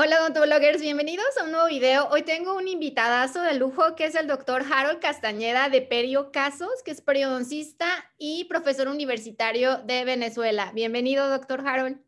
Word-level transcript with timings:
Hola 0.00 0.20
odontólogos, 0.20 0.80
bienvenidos 0.80 1.26
a 1.40 1.44
un 1.44 1.50
nuevo 1.50 1.66
video. 1.66 2.06
Hoy 2.10 2.22
tengo 2.22 2.56
un 2.56 2.68
invitadazo 2.68 3.42
de 3.42 3.54
lujo 3.54 3.96
que 3.96 4.04
es 4.04 4.14
el 4.14 4.28
doctor 4.28 4.62
Harold 4.72 5.00
Castañeda 5.00 5.70
de 5.70 5.82
Perio 5.82 6.30
Casos, 6.30 6.84
que 6.84 6.92
es 6.92 7.00
periodoncista 7.00 7.88
y 8.16 8.44
profesor 8.44 8.86
universitario 8.86 9.78
de 9.78 10.04
Venezuela. 10.04 10.70
Bienvenido, 10.72 11.28
doctor 11.28 11.66
Harold. 11.66 11.98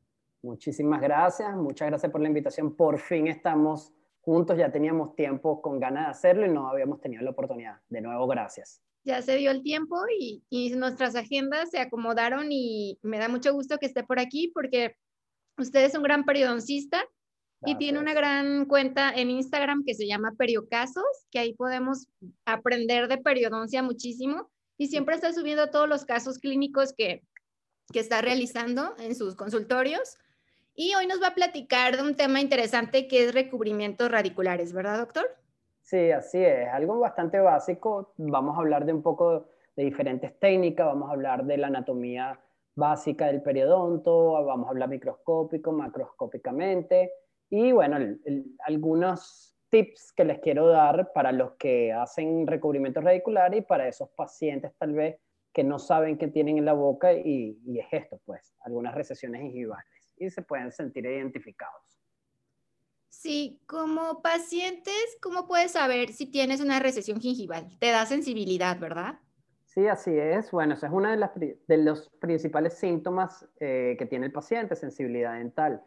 Muchísimas 0.40 1.00
gracias, 1.00 1.52
muchas 1.56 1.88
gracias 1.88 2.12
por 2.12 2.20
la 2.20 2.28
invitación. 2.28 2.76
Por 2.76 3.00
fin 3.00 3.26
estamos 3.26 3.92
juntos, 4.20 4.56
ya 4.56 4.70
teníamos 4.70 5.16
tiempo 5.16 5.60
con 5.60 5.80
ganas 5.80 6.04
de 6.04 6.10
hacerlo 6.10 6.46
y 6.46 6.48
no 6.48 6.68
habíamos 6.68 7.00
tenido 7.00 7.24
la 7.24 7.30
oportunidad. 7.30 7.80
De 7.88 8.00
nuevo, 8.00 8.28
gracias. 8.28 8.80
Ya 9.02 9.20
se 9.20 9.34
dio 9.34 9.50
el 9.50 9.64
tiempo 9.64 9.96
y, 10.16 10.44
y 10.48 10.70
nuestras 10.76 11.16
agendas 11.16 11.70
se 11.70 11.80
acomodaron 11.80 12.52
y 12.52 13.00
me 13.02 13.18
da 13.18 13.28
mucho 13.28 13.52
gusto 13.52 13.78
que 13.78 13.86
esté 13.86 14.04
por 14.04 14.20
aquí 14.20 14.52
porque 14.54 14.94
usted 15.58 15.82
es 15.82 15.96
un 15.96 16.04
gran 16.04 16.24
periodoncista 16.24 17.04
y 17.66 17.76
tiene 17.76 17.98
una 17.98 18.14
gran 18.14 18.64
cuenta 18.64 19.12
en 19.14 19.30
Instagram 19.30 19.84
que 19.84 19.94
se 19.94 20.06
llama 20.06 20.34
Periocasos, 20.38 21.04
que 21.30 21.38
ahí 21.38 21.52
podemos 21.52 22.08
aprender 22.46 23.08
de 23.08 23.18
periodoncia 23.18 23.82
muchísimo. 23.82 24.50
Y 24.78 24.88
siempre 24.88 25.14
está 25.14 25.32
subiendo 25.32 25.68
todos 25.68 25.88
los 25.88 26.06
casos 26.06 26.38
clínicos 26.38 26.94
que, 26.96 27.22
que 27.92 28.00
está 28.00 28.22
realizando 28.22 28.94
en 28.98 29.14
sus 29.14 29.36
consultorios. 29.36 30.16
Y 30.74 30.94
hoy 30.94 31.06
nos 31.06 31.20
va 31.20 31.28
a 31.28 31.34
platicar 31.34 31.96
de 31.96 32.02
un 32.02 32.14
tema 32.14 32.40
interesante 32.40 33.06
que 33.06 33.26
es 33.26 33.34
recubrimientos 33.34 34.10
radiculares, 34.10 34.72
¿verdad, 34.72 34.98
doctor? 34.98 35.26
Sí, 35.82 36.10
así 36.12 36.38
es. 36.38 36.68
Algo 36.68 36.98
bastante 36.98 37.40
básico. 37.40 38.14
Vamos 38.16 38.56
a 38.56 38.60
hablar 38.60 38.86
de 38.86 38.94
un 38.94 39.02
poco 39.02 39.48
de 39.76 39.84
diferentes 39.84 40.38
técnicas, 40.38 40.86
vamos 40.86 41.10
a 41.10 41.12
hablar 41.12 41.44
de 41.44 41.58
la 41.58 41.66
anatomía 41.66 42.40
básica 42.74 43.26
del 43.26 43.42
periodonto, 43.42 44.32
vamos 44.44 44.66
a 44.66 44.70
hablar 44.70 44.88
microscópico, 44.88 45.72
macroscópicamente, 45.72 47.12
y 47.50 47.72
bueno, 47.72 47.98
algunos 48.66 49.56
tips 49.70 50.12
que 50.12 50.24
les 50.24 50.38
quiero 50.40 50.68
dar 50.68 51.12
para 51.12 51.32
los 51.32 51.52
que 51.52 51.92
hacen 51.92 52.46
recubrimiento 52.46 53.00
radicular 53.00 53.54
y 53.54 53.60
para 53.60 53.88
esos 53.88 54.08
pacientes 54.10 54.72
tal 54.78 54.94
vez 54.94 55.16
que 55.52 55.64
no 55.64 55.78
saben 55.80 56.16
qué 56.16 56.28
tienen 56.28 56.58
en 56.58 56.64
la 56.64 56.72
boca 56.72 57.12
y, 57.12 57.58
es 57.66 57.86
esto, 57.90 58.20
pues, 58.24 58.54
algunas 58.60 58.94
recesiones 58.94 59.42
gingivales 59.42 60.14
y 60.16 60.30
se 60.30 60.42
pueden 60.42 60.70
sentir 60.70 61.04
identificados. 61.06 62.00
Sí, 63.08 63.60
como 63.66 64.22
pacientes, 64.22 65.18
¿cómo 65.20 65.48
puedes 65.48 65.72
saber 65.72 66.12
si 66.12 66.30
tienes 66.30 66.60
una 66.60 66.78
recesión 66.78 67.20
gingival? 67.20 67.76
Te 67.80 67.90
da 67.90 68.06
sensibilidad, 68.06 68.78
¿verdad? 68.78 69.18
Sí, 69.64 69.88
así 69.88 70.16
es. 70.16 70.50
Bueno, 70.52 70.74
ese 70.74 70.86
es 70.86 70.92
uno 70.92 71.10
de, 71.10 71.58
de 71.66 71.76
los 71.78 72.08
principales 72.20 72.74
síntomas 72.74 73.46
eh, 73.58 73.96
que 73.98 74.06
tiene 74.06 74.26
el 74.26 74.32
paciente, 74.32 74.76
sensibilidad 74.76 75.34
dental. 75.34 75.82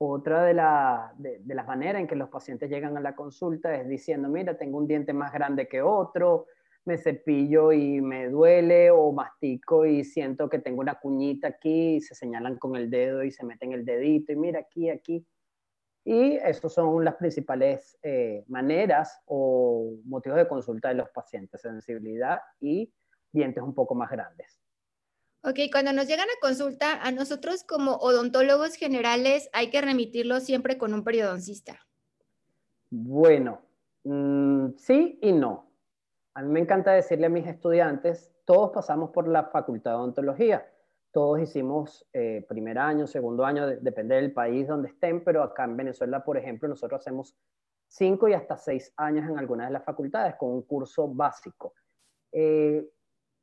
Otra 0.00 0.44
de, 0.44 0.54
las 0.54 1.66
maneras 1.66 2.00
en 2.00 2.06
que 2.06 2.14
los 2.14 2.28
pacientes 2.28 2.70
llegan 2.70 2.96
a 2.96 3.00
la 3.00 3.16
consulta 3.16 3.74
es 3.74 3.88
diciendo, 3.88 4.28
mira, 4.28 4.56
tengo 4.56 4.78
un 4.78 4.86
diente 4.86 5.12
más 5.12 5.32
grande 5.32 5.66
que 5.66 5.82
otro, 5.82 6.46
me 6.84 6.96
cepillo 6.98 7.72
y 7.72 8.00
me 8.00 8.28
duele 8.28 8.92
o 8.92 9.10
mastico 9.10 9.84
y 9.84 10.04
siento 10.04 10.48
que 10.48 10.60
tengo 10.60 10.80
una 10.80 11.00
cuñita 11.00 11.48
aquí 11.48 11.96
y 11.96 12.00
se 12.00 12.14
señalan 12.14 12.58
con 12.58 12.76
el 12.76 12.90
dedo 12.90 13.24
y 13.24 13.32
se 13.32 13.44
meten 13.44 13.72
el 13.72 13.84
dedito 13.84 14.32
y 14.32 14.36
mira 14.36 14.60
aquí, 14.60 14.88
aquí. 14.88 15.26
Y 16.04 16.36
esas 16.36 16.72
son 16.72 17.04
las 17.04 17.16
principales 17.16 17.98
eh, 18.02 18.44
maneras 18.46 19.20
o 19.26 19.96
motivos 20.04 20.38
de 20.38 20.46
consulta 20.46 20.88
de 20.88 20.94
los 20.94 21.10
pacientes, 21.10 21.60
sensibilidad 21.60 22.38
y 22.60 22.94
dientes 23.32 23.62
un 23.64 23.74
poco 23.74 23.96
más 23.96 24.10
grandes. 24.10 24.62
Ok, 25.44 25.58
cuando 25.70 25.92
nos 25.92 26.08
llegan 26.08 26.26
a 26.28 26.40
consulta, 26.40 27.00
a 27.00 27.12
nosotros 27.12 27.62
como 27.62 27.92
odontólogos 27.96 28.74
generales 28.74 29.48
hay 29.52 29.70
que 29.70 29.80
remitirlo 29.80 30.40
siempre 30.40 30.78
con 30.78 30.92
un 30.92 31.04
periodoncista. 31.04 31.78
Bueno, 32.90 33.60
mm, 34.04 34.70
sí 34.76 35.18
y 35.22 35.32
no. 35.32 35.70
A 36.34 36.42
mí 36.42 36.50
me 36.50 36.60
encanta 36.60 36.92
decirle 36.92 37.26
a 37.26 37.30
mis 37.30 37.46
estudiantes, 37.46 38.32
todos 38.44 38.70
pasamos 38.72 39.10
por 39.10 39.28
la 39.28 39.44
facultad 39.44 39.92
de 39.92 39.96
odontología. 39.98 40.68
Todos 41.12 41.40
hicimos 41.40 42.06
eh, 42.12 42.44
primer 42.48 42.78
año, 42.78 43.06
segundo 43.06 43.44
año, 43.44 43.66
depende 43.66 44.16
del 44.16 44.32
país 44.32 44.66
donde 44.66 44.88
estén, 44.88 45.22
pero 45.22 45.42
acá 45.42 45.64
en 45.64 45.76
Venezuela, 45.76 46.24
por 46.24 46.36
ejemplo, 46.36 46.68
nosotros 46.68 47.00
hacemos 47.00 47.36
cinco 47.86 48.28
y 48.28 48.34
hasta 48.34 48.56
seis 48.56 48.92
años 48.96 49.28
en 49.28 49.38
algunas 49.38 49.68
de 49.68 49.72
las 49.72 49.84
facultades 49.84 50.34
con 50.36 50.50
un 50.50 50.62
curso 50.62 51.08
básico. 51.08 51.74
Eh, 52.32 52.86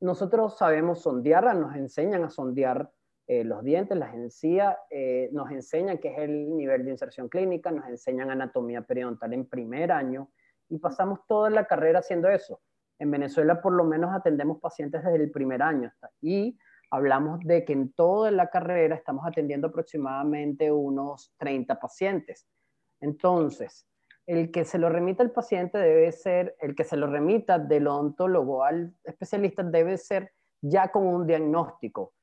nosotros 0.06 0.58
sabemos 0.58 1.02
sondear, 1.02 1.56
nos 1.56 1.76
enseñan 1.76 2.24
a 2.24 2.30
sondear 2.30 2.92
eh, 3.28 3.44
los 3.44 3.64
dientes, 3.64 3.98
las 3.98 4.14
encías, 4.14 4.78
eh, 4.92 5.30
nos 5.34 5.50
enseñan 5.50 5.98
qué 5.98 6.10
es 6.10 6.20
el 6.20 6.56
nivel 6.56 6.86
de 6.86 6.92
inserción 6.92 7.28
clínica, 7.28 7.72
nos 7.72 7.88
enseñan 7.88 8.30
anatomía 8.30 8.84
periodontal 8.84 9.34
en 9.34 9.48
primer 9.48 9.92
año 9.92 10.30
y 10.70 10.78
pasamos 10.78 11.20
toda 11.28 11.50
la 11.50 11.66
carrera 11.66 12.00
haciendo 12.00 12.30
eso. 12.30 12.62
En 13.00 13.10
Venezuela 13.10 13.62
por 13.62 13.74
lo 13.74 13.84
menos 13.84 14.14
atendemos 14.14 14.60
pacientes 14.60 15.04
desde 15.04 15.24
el 15.24 15.32
primer 15.32 15.64
año 15.64 15.92
y 16.22 16.58
hablamos 16.92 17.40
de 17.40 17.66
que 17.66 17.74
en 17.74 17.92
toda 17.92 18.30
la 18.30 18.50
carrera 18.50 18.96
estamos 18.96 19.26
atendiendo 19.26 19.68
aproximadamente 19.68 20.72
unos 20.72 21.34
30 21.40 21.80
pacientes. 21.80 22.48
Entonces, 23.02 23.88
el 24.28 24.52
que 24.52 24.66
se 24.66 24.78
lo 24.80 24.90
remita 24.90 25.24
al 25.24 25.32
paciente 25.32 25.78
debe 25.78 26.12
ser, 26.12 26.56
el 26.60 26.76
que 26.76 26.84
se 26.84 26.98
lo 26.98 27.08
remita 27.08 27.60
del 27.60 27.88
odontólogo 27.88 28.64
al 28.64 28.94
especialista 29.04 29.64
debe 29.64 29.98
ser 29.98 30.32
ya 30.62 30.92
con 30.92 31.06
un 31.06 31.28
diagnóstico. 31.28 32.14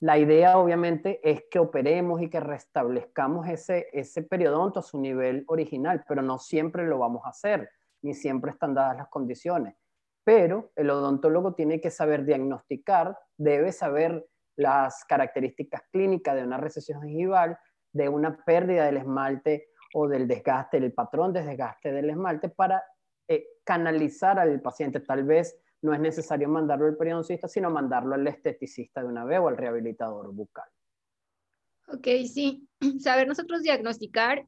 La 0.00 0.18
idea 0.18 0.58
obviamente 0.58 1.20
es 1.22 1.44
que 1.48 1.60
operemos 1.60 2.20
y 2.20 2.28
que 2.28 2.40
restablezcamos 2.40 3.46
ese, 3.46 3.86
ese 3.92 4.22
periodonto 4.22 4.80
a 4.80 4.82
su 4.82 5.00
nivel 5.00 5.44
original, 5.46 6.04
pero 6.08 6.22
no 6.22 6.38
siempre 6.38 6.84
lo 6.84 6.98
vamos 6.98 7.22
a 7.24 7.28
hacer, 7.28 7.70
ni 8.02 8.12
siempre 8.12 8.50
están 8.50 8.74
dadas 8.74 8.96
las 8.96 9.08
condiciones. 9.08 9.76
Pero 10.24 10.72
el 10.74 10.90
odontólogo 10.90 11.54
tiene 11.54 11.80
que 11.80 11.90
saber 11.90 12.24
diagnosticar, 12.24 13.16
debe 13.36 13.70
saber 13.70 14.26
las 14.56 15.04
características 15.04 15.82
clínicas 15.92 16.34
de 16.34 16.44
una 16.44 16.56
recesión 16.56 17.02
gingival, 17.02 17.56
de 17.92 18.08
una 18.08 18.44
pérdida 18.44 18.86
del 18.86 18.96
esmalte 18.96 19.68
o 19.92 20.08
del 20.08 20.26
desgaste, 20.26 20.78
el 20.78 20.92
patrón 20.92 21.32
de 21.32 21.42
desgaste 21.42 21.92
del 21.92 22.10
esmalte 22.10 22.48
para 22.48 22.82
eh, 23.28 23.46
canalizar 23.64 24.38
al 24.38 24.60
paciente. 24.60 25.00
Tal 25.00 25.24
vez 25.24 25.58
no 25.82 25.92
es 25.92 26.00
necesario 26.00 26.48
mandarlo 26.48 26.86
al 26.86 26.96
periodoncista, 26.96 27.48
sino 27.48 27.70
mandarlo 27.70 28.14
al 28.14 28.26
esteticista 28.26 29.02
de 29.02 29.08
una 29.08 29.24
vez 29.24 29.40
o 29.40 29.48
al 29.48 29.56
rehabilitador 29.56 30.32
bucal. 30.32 30.68
Ok, 31.88 32.06
sí. 32.32 32.68
Saber 33.00 33.28
nosotros 33.28 33.62
diagnosticar 33.62 34.46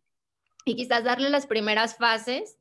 y 0.65 0.77
quizás 0.77 1.04
darle 1.04 1.31
las 1.31 1.47
primeras 1.47 1.97
fases 1.97 2.59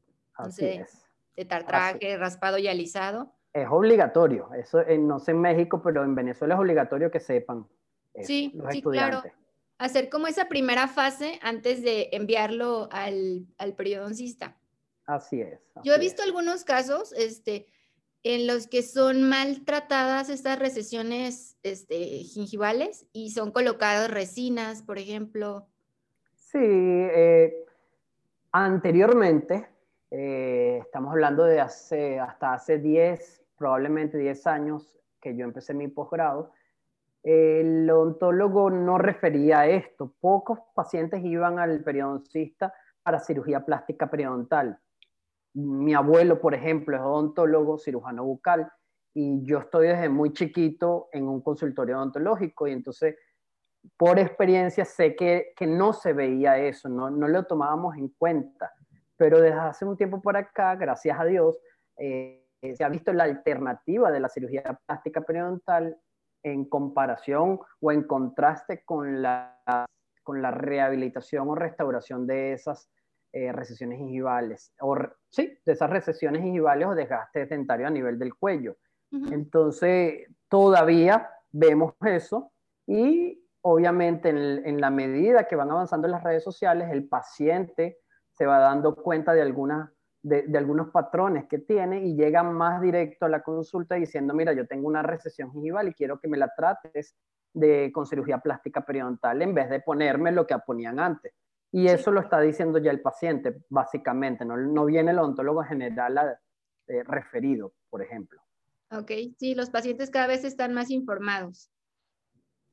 de 0.55 1.45
tartraje, 1.45 2.17
raspado 2.17 2.57
y 2.57 2.67
alisado. 2.67 3.33
Es 3.53 3.67
obligatorio. 3.69 4.51
Eso 4.53 4.81
eh, 4.81 4.97
no 4.97 5.19
sé 5.19 5.31
en 5.31 5.41
México, 5.41 5.81
pero 5.81 6.03
en 6.03 6.15
Venezuela 6.15 6.55
es 6.55 6.59
obligatorio 6.59 7.11
que 7.11 7.19
sepan. 7.19 7.67
sí, 8.21 8.51
los 8.55 8.71
sí, 8.71 8.79
estudiantes. 8.79 9.21
claro 9.21 9.42
hacer 9.77 10.09
como 10.09 10.27
esa 10.27 10.47
primera 10.47 10.87
fase 10.87 11.39
antes 11.41 11.81
de 11.81 12.09
enviarlo 12.11 12.89
al, 12.91 13.45
al 13.57 13.73
periodoncista. 13.73 14.57
Así 15.05 15.41
es. 15.41 15.59
Yo 15.83 15.93
he 15.93 15.99
visto 15.99 16.23
algunos 16.23 16.63
casos 16.63 17.13
este, 17.13 17.67
en 18.23 18.47
los 18.47 18.67
que 18.67 18.81
son 18.83 19.23
maltratadas 19.23 20.29
estas 20.29 20.57
recesiones 20.57 21.57
este, 21.63 21.97
gingivales 22.23 23.05
y 23.11 23.31
son 23.31 23.51
colocadas 23.51 24.09
resinas, 24.09 24.81
por 24.81 24.97
ejemplo. 24.97 25.67
Sí, 26.35 26.59
eh, 26.61 27.65
anteriormente, 28.51 29.67
eh, 30.09 30.79
estamos 30.81 31.11
hablando 31.11 31.43
de 31.43 31.59
hace, 31.59 32.19
hasta 32.19 32.53
hace 32.53 32.77
10, 32.77 33.43
probablemente 33.57 34.17
10 34.17 34.47
años 34.47 34.99
que 35.19 35.35
yo 35.35 35.43
empecé 35.43 35.73
mi 35.73 35.89
posgrado, 35.89 36.51
el 37.23 37.89
odontólogo 37.89 38.69
no 38.69 38.97
refería 38.97 39.61
a 39.61 39.67
esto. 39.67 40.13
Pocos 40.19 40.59
pacientes 40.75 41.23
iban 41.23 41.57
al 41.57 41.81
periodoncista 41.81 42.73
para 43.01 43.19
cirugía 43.19 43.65
plástica 43.65 44.09
periodontal. 44.09 44.77
Mi 45.53 45.93
abuelo, 45.93 46.41
por 46.41 46.53
ejemplo, 46.53 46.97
es 46.97 47.01
odontólogo, 47.01 47.77
cirujano 47.77 48.25
bucal, 48.25 48.69
y 49.13 49.45
yo 49.45 49.59
estoy 49.59 49.87
desde 49.87 50.09
muy 50.09 50.33
chiquito 50.33 51.09
en 51.11 51.27
un 51.27 51.41
consultorio 51.41 51.97
odontológico, 51.97 52.67
y 52.67 52.71
entonces, 52.71 53.15
por 53.95 54.19
experiencia, 54.19 54.83
sé 54.83 55.15
que, 55.15 55.53
no 55.67 55.93
se 55.93 56.13
veía 56.13 56.57
eso, 56.57 56.89
no, 56.89 57.09
no 57.09 57.27
lo 57.27 57.45
tomábamos 57.45 57.95
en 57.95 58.09
cuenta. 58.09 58.73
Pero 59.15 59.39
desde 59.39 59.59
hace 59.59 59.85
un 59.85 59.95
tiempo 59.95 60.21
por 60.21 60.35
acá, 60.35 60.75
gracias 60.75 61.17
a 61.17 61.25
Dios, 61.25 61.57
eh, 61.97 62.45
se 62.75 62.83
ha 62.83 62.89
visto 62.89 63.13
la 63.13 63.25
alternativa 63.25 64.11
de 64.11 64.19
la 64.19 64.29
cirugía 64.29 64.79
plástica 64.85 65.21
periodontal 65.21 65.97
en 66.43 66.65
comparación 66.65 67.59
o 67.79 67.91
en 67.91 68.03
contraste 68.03 68.83
con 68.83 69.21
la, 69.21 69.87
con 70.21 70.41
la 70.41 70.51
rehabilitación 70.51 71.49
o 71.49 71.55
restauración 71.55 72.27
de 72.27 72.53
esas 72.53 72.89
eh, 73.31 73.51
recesiones 73.51 73.97
gingivales, 73.97 74.73
o 74.79 74.95
sí, 75.29 75.57
de 75.65 75.73
esas 75.73 75.89
recesiones 75.89 76.43
gingivales 76.43 76.87
o 76.87 76.93
desgastes 76.93 77.49
dentarios 77.49 77.87
a 77.87 77.93
nivel 77.93 78.19
del 78.19 78.35
cuello. 78.35 78.77
Entonces, 79.31 80.27
todavía 80.47 81.29
vemos 81.51 81.93
eso 82.03 82.51
y 82.87 83.43
obviamente 83.61 84.29
en, 84.29 84.65
en, 84.65 84.81
la 84.81 84.89
medida 84.89 85.47
que 85.47 85.55
van 85.55 85.69
avanzando 85.69 86.07
las 86.07 86.23
redes 86.23 86.43
sociales, 86.43 86.89
el 86.91 87.07
paciente 87.07 87.99
se 88.31 88.47
va 88.47 88.57
dando 88.57 88.95
cuenta 88.95 89.33
de, 89.33 89.41
algunas, 89.43 89.91
de, 90.23 90.57
algunos 90.57 90.89
patrones 90.89 91.45
que 91.47 91.59
tiene 91.59 92.05
y 92.05 92.15
llega 92.15 92.43
más 92.43 92.81
directo 92.81 93.25
a 93.25 93.29
la 93.29 93.43
consulta 93.43 93.95
diciendo, 93.95 94.33
mira, 94.33 94.53
yo 94.53 94.65
tengo 94.65 94.87
una 94.87 95.03
recesión 95.03 95.51
gingival 95.51 95.89
y 95.89 95.93
quiero 95.93 96.19
que 96.19 96.27
me 96.27 96.37
la 96.37 96.51
trates 96.55 97.15
de, 97.53 97.91
con 97.93 98.07
cirugía 98.07 98.39
plástica 98.39 98.81
periodontal 98.81 99.41
en 99.41 99.53
vez 99.53 99.69
de 99.69 99.81
ponerme 99.81 100.31
lo 100.31 100.47
que 100.47 100.57
ponían 100.65 100.99
antes. 100.99 101.33
Y 101.71 101.87
eso 101.87 102.11
lo 102.11 102.21
está 102.21 102.39
diciendo 102.39 102.77
ya 102.77 102.91
el 102.91 103.01
paciente, 103.01 103.63
básicamente, 103.69 104.45
no, 104.45 104.55
no 104.57 104.85
viene 104.85 105.11
el 105.11 105.19
odontólogo 105.19 105.63
general 105.63 106.37
eh, 106.87 107.03
referido, 107.03 107.73
por 107.89 108.01
ejemplo. 108.01 108.41
Ok, 108.91 109.11
sí, 109.37 109.55
los 109.55 109.71
pacientes 109.71 110.09
cada 110.09 110.27
vez 110.27 110.43
están 110.43 110.73
más 110.73 110.91
informados. 110.91 111.71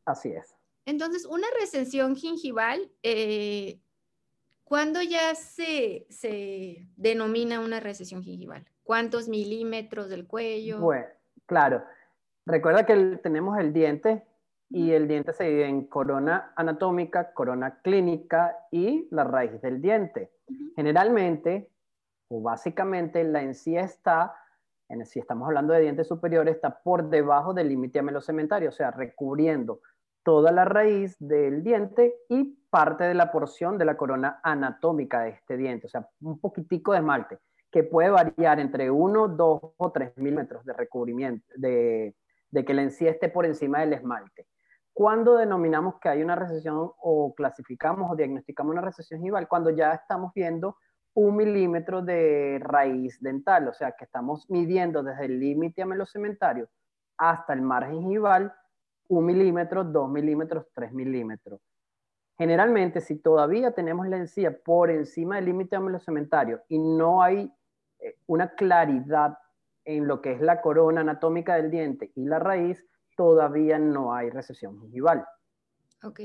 Así 0.05 0.31
es. 0.31 0.55
Entonces, 0.85 1.25
una 1.25 1.47
recensión 1.58 2.14
gingival, 2.14 2.93
eh, 3.02 3.81
¿cuándo 4.70 5.02
ya 5.02 5.34
se, 5.34 6.06
se, 6.11 6.87
denomina 6.96 7.58
una 7.58 7.81
recesión 7.81 8.22
gingival? 8.22 8.64
¿Cuántos 8.84 9.28
milímetros 9.28 10.08
del 10.08 10.28
cuello? 10.28 10.78
Bueno, 10.78 11.06
claro. 11.46 11.82
Recuerda 12.46 12.87
que 12.87 13.19
tenemos 13.20 13.58
el 13.58 13.72
diente 13.72 14.25
y 14.69 14.93
el 14.93 15.08
diente 15.08 15.32
se 15.32 15.43
divide 15.43 15.67
en 15.67 15.87
corona 15.87 16.52
anatómica, 16.55 17.32
corona 17.32 17.81
clínica 17.82 18.56
y 18.70 19.08
la 19.11 19.25
raíz 19.25 19.61
del 19.61 19.82
diente. 19.82 20.31
Generalmente, 20.76 21.69
o 22.28 22.40
básicamente, 22.40 23.25
la 23.25 23.43
encía 23.43 23.81
está, 23.81 24.37
en, 24.88 25.05
si 25.05 25.19
estamos 25.19 25.49
hablando 25.49 25.73
de 25.73 25.81
dientes 25.81 26.06
superiores, 26.06 26.55
está 26.55 26.81
por 26.81 27.11
debajo 27.11 27.55
del 27.55 27.70
límite 27.70 27.99
amelocementario, 27.99 28.69
o 28.69 28.73
sea, 28.73 28.93
recubriendo 28.93 29.81
toda 30.23 30.52
la 30.52 30.64
raíz 30.64 31.16
del 31.19 31.64
diente 31.64 32.14
y 32.28 32.60
parte 32.70 33.05
de 33.05 33.14
la 33.14 33.31
porción 33.32 33.76
de 33.76 33.84
la 33.84 33.96
corona 33.96 34.40
anatómica 34.43 35.22
de 35.22 35.31
este 35.31 35.56
diente, 35.56 35.87
o 35.87 35.90
sea, 35.90 36.08
un 36.20 36.38
poquitico 36.40 36.93
de 36.93 36.99
esmalte, 36.99 37.38
que 37.70 37.84
puede 37.84 38.11
variar 38.11 38.58
entre 38.61 38.90
1, 38.90 39.28
2 39.28 39.61
o 39.76 39.93
3 39.93 40.17
milímetros 40.17 40.64
de 40.64 40.72
recubrimiento, 40.72 41.46
de, 41.56 42.14
que 42.52 42.75
la 42.75 42.82
encía 42.82 43.11
esté 43.11 43.28
por 43.28 43.46
encima 43.46 43.81
del 43.81 43.93
esmalte. 43.93 44.46
¿Cuándo 44.93 45.37
denominamos 45.37 45.96
que 46.00 46.08
hay 46.08 46.22
una 46.22 46.37
recesión 46.37 46.93
o 46.99 47.34
clasificamos 47.34 48.11
o 48.11 48.17
diagnosticamos 48.17 48.73
una 48.73 48.82
recesión 48.82 49.20
gingival? 49.20 49.49
Cuando 49.49 49.70
ya 49.70 49.93
estamos 49.93 50.32
viendo 50.34 50.76
un 51.14 51.37
milímetro 51.37 52.02
de 52.02 52.58
raíz 52.61 53.20
dental, 53.20 53.69
o 53.69 53.73
sea, 53.73 53.93
que 53.93 54.05
estamos 54.05 54.49
midiendo 54.50 55.02
desde 55.02 55.26
el 55.26 55.38
límite 55.38 55.82
amelocementario 55.82 56.69
hasta 57.16 57.52
el 57.52 57.62
margen 57.62 58.00
gingival 58.00 58.52
un 59.08 59.26
milímetro, 59.26 59.82
dos 59.84 60.08
milímetros, 60.08 60.66
tres 60.73 60.93
milímetros. 60.93 61.61
Generalmente, 62.40 63.02
si 63.02 63.16
todavía 63.16 63.72
tenemos 63.72 64.08
la 64.08 64.16
encía 64.16 64.62
por 64.64 64.90
encima 64.90 65.37
del 65.37 65.44
límite 65.44 65.76
amelocementario 65.76 66.62
y 66.69 66.78
no 66.78 67.22
hay 67.22 67.52
eh, 67.98 68.16
una 68.28 68.54
claridad 68.54 69.37
en 69.84 70.06
lo 70.06 70.22
que 70.22 70.32
es 70.32 70.40
la 70.40 70.62
corona 70.62 71.02
anatómica 71.02 71.56
del 71.56 71.70
diente 71.70 72.12
y 72.14 72.25
la 72.25 72.38
raíz, 72.38 72.82
todavía 73.14 73.78
no 73.78 74.14
hay 74.14 74.31
recesión 74.31 74.81
gingival. 74.81 75.26
Ok. 76.02 76.20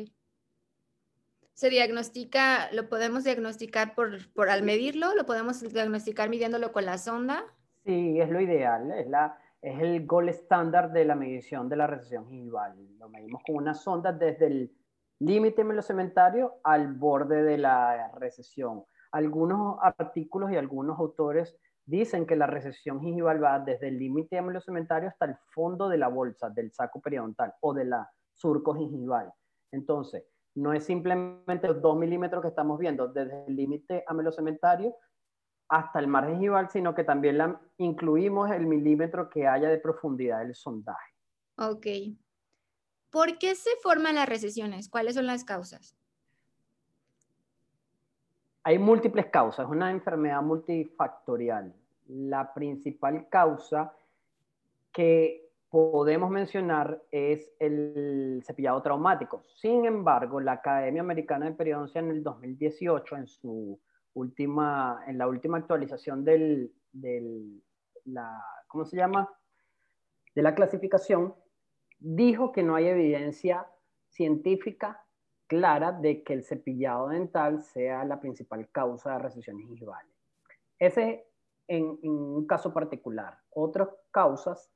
¿Se 1.54 1.70
diagnostica, 1.70 2.72
lo 2.72 2.88
podemos 2.88 3.26
diagnosticar 3.26 3.94
por, 3.94 4.32
por 4.32 4.50
al 4.50 4.64
medirlo? 4.64 5.14
¿Lo 5.16 5.26
podemos 5.26 5.60
diagnosticar 5.74 6.30
midiéndolo 6.30 6.72
con 6.72 6.86
la 6.86 6.98
sonda? 6.98 7.44
Sí, 7.84 8.22
es 8.22 8.30
lo 8.30 8.40
ideal. 8.40 8.90
Es 8.94 9.08
la, 9.10 9.38
es 9.62 9.78
el 9.82 10.06
gol 10.06 10.30
estándar 10.30 10.94
de 10.94 11.04
la 11.04 11.16
medición 11.16 11.68
de 11.68 11.76
la 11.76 11.88
recesión 11.88 12.26
gingival. 12.30 12.74
Lo 13.00 13.10
medimos 13.10 13.44
con 13.46 13.58
una 13.58 13.74
sonda 13.74 14.14
desde 14.14 14.48
el 14.48 14.72
límite 15.20 15.64
melocementario 15.64 16.56
al 16.64 16.94
borde 16.94 17.44
de 17.44 17.58
la 17.58 18.12
recesión. 18.16 18.84
Algunos 19.12 19.78
artículos 19.82 20.52
y 20.52 20.58
algunos 20.58 21.00
autores 21.00 21.58
dicen 21.86 22.26
que 22.26 22.36
la 22.36 22.48
recesión 22.48 23.00
gingival 23.00 23.44
va 23.44 23.60
desde 23.60 23.88
el 23.88 24.00
límite 24.00 24.42
melocementario 24.42 25.10
hasta 25.10 25.26
el 25.26 25.36
fondo 25.54 25.88
de 25.88 25.98
la 25.98 26.08
bolsa, 26.08 26.50
del 26.50 26.72
saco 26.72 27.00
periodontal 27.00 27.54
o 27.62 27.74
de 27.74 27.86
la 27.86 28.10
surco 28.34 28.76
gingival. 28.76 29.32
Entonces, 29.72 30.26
no 30.56 30.74
es 30.74 30.86
simplemente 30.86 31.68
los 31.68 31.82
2 31.82 31.98
milímetros 31.98 32.42
que 32.42 32.48
estamos 32.48 32.80
viendo 32.80 33.08
desde 33.08 33.46
el 33.46 33.56
límite 33.56 34.04
amelocementario, 34.08 34.96
hasta 35.70 36.00
el 36.00 36.08
margen 36.08 36.36
gingival, 36.36 36.70
sino 36.70 36.94
que 36.94 37.04
también 37.04 37.58
incluimos 37.78 38.52
el 38.52 38.68
milímetro 38.68 39.30
que 39.30 39.48
haya 39.48 39.70
de 39.70 39.80
profundidad 39.80 40.40
del 40.40 40.56
sondaje. 40.56 41.12
Ok. 41.58 41.88
¿Por 43.16 43.38
qué 43.38 43.56
se 43.56 43.70
forman 43.82 44.16
las 44.16 44.28
recesiones? 44.28 44.90
¿Cuáles 44.90 45.16
son 45.16 45.26
las 45.26 45.46
causas? 45.46 45.96
Hay 48.64 48.78
múltiples 48.78 49.28
causas, 49.28 49.66
es 49.66 49.72
una 49.72 49.90
enfermedad 49.90 50.42
multifactorial. 50.42 51.74
La 52.08 52.54
principal 52.54 53.30
causa 53.30 53.96
que 54.92 55.50
podemos 55.70 56.30
mencionar 56.30 57.04
es 57.10 57.54
el 57.58 58.44
cepillado 58.46 58.82
traumático. 58.82 59.44
Sin 59.46 59.86
embargo, 59.86 60.42
la 60.42 60.52
Academia 60.52 61.02
Americana 61.02 61.46
de 61.46 61.54
Periodoncia 61.54 62.00
en 62.00 62.12
el 62.12 62.22
2018, 62.22 63.16
en 63.16 63.28
su 63.28 63.80
última, 64.14 65.06
en 65.08 65.18
la 65.18 65.30
última 65.30 65.58
actualización 65.58 66.26
del, 66.26 66.70
¿cómo 68.68 68.84
se 68.84 68.98
llama? 68.98 69.30
De 70.36 70.42
la 70.42 70.54
clasificación, 70.54 71.34
dijo 72.00 72.52
que 72.52 72.64
no 72.64 72.76
hay 72.76 72.88
evidencia 72.88 73.68
científica 74.10 75.02
clara 75.48 75.92
de 75.92 76.24
que 76.24 76.34
el 76.34 76.44
cepillado 76.44 77.10
dental 77.10 77.62
sea 77.62 78.04
la 78.06 78.20
principal 78.20 78.70
causa 78.72 79.14
de 79.14 79.20
recesiones 79.20 79.66
gingivales. 79.68 80.12
Ese 80.80 81.28
en, 81.68 81.98
un 82.04 82.46
caso 82.48 82.74
particular. 82.74 83.38
Otras 83.52 83.90
causas, 84.12 84.72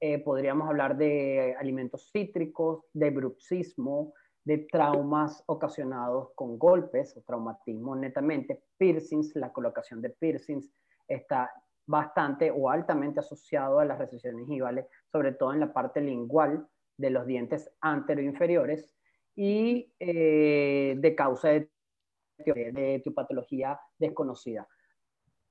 eh, 0.00 0.18
podríamos 0.18 0.68
hablar 0.68 0.96
de 0.96 1.54
alimentos 1.58 2.10
cítricos, 2.12 2.84
de 2.92 3.10
bruxismo, 3.10 4.12
de 4.44 4.58
traumas 4.70 5.42
ocasionados 5.46 6.30
con 6.34 6.58
golpes 6.58 7.16
o 7.16 7.22
traumatismo 7.22 7.96
netamente, 7.96 8.62
piercings, 8.76 9.34
la 9.36 9.52
colocación 9.52 10.02
de 10.02 10.10
piercings 10.10 10.70
está 11.08 11.50
bastante 11.86 12.50
o 12.50 12.70
altamente 12.70 13.20
asociado 13.20 13.78
a 13.78 13.84
las 13.84 13.98
recesiones 13.98 14.46
gingivales, 14.46 14.86
sobre 15.10 15.32
todo 15.32 15.52
en 15.52 15.60
la 15.60 15.72
parte 15.72 16.00
lingual 16.00 16.66
de 16.96 17.10
los 17.10 17.26
dientes 17.26 17.70
anteroinferiores 17.80 18.94
y 19.34 19.92
eh, 19.98 20.94
de 20.96 21.14
causa 21.14 21.48
de, 21.48 21.70
de 22.38 22.94
etiopatología 22.96 23.80
desconocida. 23.98 24.68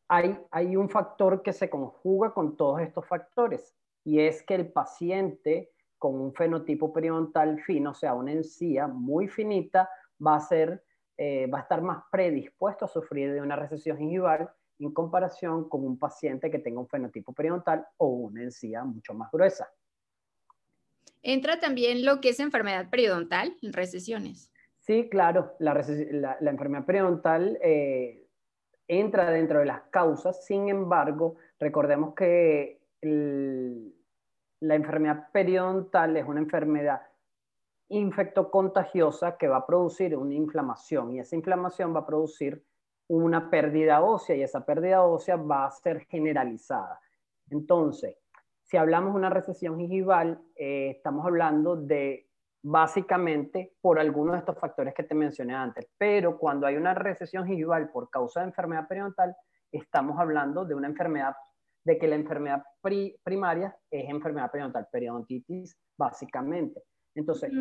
Hay, 0.07 0.37
hay 0.51 0.75
un 0.75 0.89
factor 0.89 1.41
que 1.41 1.53
se 1.53 1.69
conjuga 1.69 2.33
con 2.33 2.55
todos 2.57 2.81
estos 2.81 3.07
factores 3.07 3.75
y 4.03 4.19
es 4.19 4.43
que 4.43 4.55
el 4.55 4.71
paciente 4.71 5.71
con 5.97 6.19
un 6.19 6.33
fenotipo 6.33 6.91
periodontal 6.91 7.61
fino, 7.61 7.91
o 7.91 7.93
sea, 7.93 8.13
una 8.13 8.33
encía 8.33 8.87
muy 8.87 9.29
finita, 9.29 9.89
va 10.25 10.35
a, 10.35 10.39
ser, 10.41 10.83
eh, 11.17 11.47
va 11.47 11.59
a 11.59 11.61
estar 11.61 11.81
más 11.81 12.03
predispuesto 12.11 12.83
a 12.83 12.89
sufrir 12.89 13.31
de 13.31 13.41
una 13.41 13.55
recesión 13.55 13.97
gingival 13.97 14.51
en 14.79 14.93
comparación 14.93 15.69
con 15.69 15.85
un 15.85 15.97
paciente 15.97 16.49
que 16.49 16.59
tenga 16.59 16.79
un 16.79 16.87
fenotipo 16.87 17.33
periodontal 17.33 17.85
o 17.97 18.07
una 18.07 18.43
encía 18.43 18.83
mucho 18.83 19.13
más 19.13 19.31
gruesa. 19.31 19.71
Entra 21.21 21.59
también 21.59 22.03
lo 22.03 22.19
que 22.19 22.29
es 22.29 22.39
enfermedad 22.39 22.89
periodontal, 22.89 23.55
recesiones. 23.61 24.51
Sí, 24.79 25.07
claro, 25.09 25.55
la, 25.59 25.71
enfermedad 26.41 26.85
periodontal 26.85 27.57
eh, 27.61 28.27
entra 28.87 29.31
dentro 29.31 29.59
de 29.59 29.65
las 29.65 29.83
causas, 29.83 30.45
sin 30.45 30.67
embargo, 30.67 31.37
recordemos 31.57 32.13
que 32.13 32.81
el, 32.99 33.95
la 34.59 34.75
enfermedad 34.75 35.29
periodontal 35.31 36.17
es 36.17 36.25
una 36.25 36.39
enfermedad 36.39 37.01
infectocontagiosa 37.89 39.37
que 39.37 39.47
va 39.47 39.57
a 39.57 39.65
producir 39.65 40.15
una 40.15 40.33
inflamación 40.33 41.13
y 41.13 41.19
esa 41.19 41.35
inflamación 41.35 41.93
va 41.95 41.99
a 41.99 42.05
producir 42.05 42.63
una 43.07 43.49
pérdida 43.49 44.01
ósea 44.01 44.35
y 44.35 44.43
esa 44.43 44.65
pérdida 44.65 45.03
ósea 45.03 45.35
va 45.35 45.65
a 45.65 45.71
ser 45.71 46.05
generalizada. 46.05 46.99
Entonces, 47.49 48.17
si 48.63 48.77
hablamos 48.77 49.13
de 49.13 49.19
una 49.19 49.29
recesión 49.29 49.77
gingival, 49.77 50.41
eh, 50.55 50.91
estamos 50.95 51.25
hablando 51.25 51.75
de 51.75 52.29
básicamente 52.63 53.75
por 53.81 53.99
algunos 53.99 54.33
de 54.33 54.39
estos 54.39 54.57
factores 54.57 54.93
que 54.93 55.03
te 55.03 55.13
mencioné 55.13 55.53
antes, 55.53 55.85
pero 55.97 56.37
cuando 56.37 56.65
hay 56.65 56.77
una 56.77 56.93
recesión 56.93 57.45
gingival 57.45 57.91
por 57.91 58.09
causa 58.09 58.39
de 58.39 58.47
enfermedad 58.47 58.87
periodontal, 58.87 59.35
estamos 59.71 60.17
hablando 60.17 60.63
de 60.63 60.73
una 60.73 60.87
enfermedad 60.87 61.35
de 61.83 61.97
que 61.97 62.07
la 62.07 62.15
enfermedad 62.15 62.63
primaria 62.81 63.77
es 63.91 64.09
enfermedad 64.09 64.49
periodontal, 64.49 64.87
periodontitis 64.89 65.77
básicamente. 65.97 66.81
Entonces, 67.13 67.51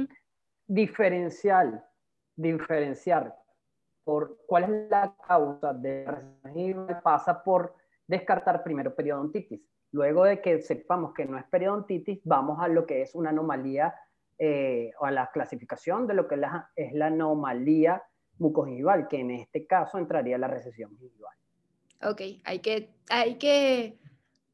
diferencial, 0.66 1.84
diferenciar 2.36 3.34
por 4.04 4.38
cuál 4.46 4.64
es 4.64 4.90
la 4.90 5.14
causa 5.26 5.72
de 5.72 6.04
la 6.04 7.02
pasa 7.02 7.42
por 7.42 7.74
descartar 8.06 8.62
primero 8.62 8.94
periodontitis. 8.94 9.60
Luego 9.92 10.24
de 10.24 10.40
que 10.40 10.60
sepamos 10.62 11.12
que 11.14 11.26
no 11.26 11.38
es 11.38 11.44
periodontitis, 11.44 12.20
vamos 12.24 12.58
a 12.60 12.68
lo 12.68 12.86
que 12.86 13.02
es 13.02 13.14
una 13.14 13.30
anomalía 13.30 13.94
eh, 14.38 14.90
o 14.98 15.04
a 15.04 15.10
la 15.10 15.30
clasificación 15.30 16.06
de 16.06 16.14
lo 16.14 16.26
que 16.26 16.40
es 16.76 16.92
la 16.94 17.06
anomalía 17.06 18.02
mucogingival, 18.38 19.08
que 19.08 19.20
en 19.20 19.30
este 19.32 19.66
caso 19.66 19.98
entraría 19.98 20.38
la 20.38 20.48
recesión 20.48 20.96
gingival. 20.96 21.36
Ok, 22.04 22.20
hay 22.44 22.58
que, 22.58 22.94
hay 23.08 23.36
que 23.36 23.98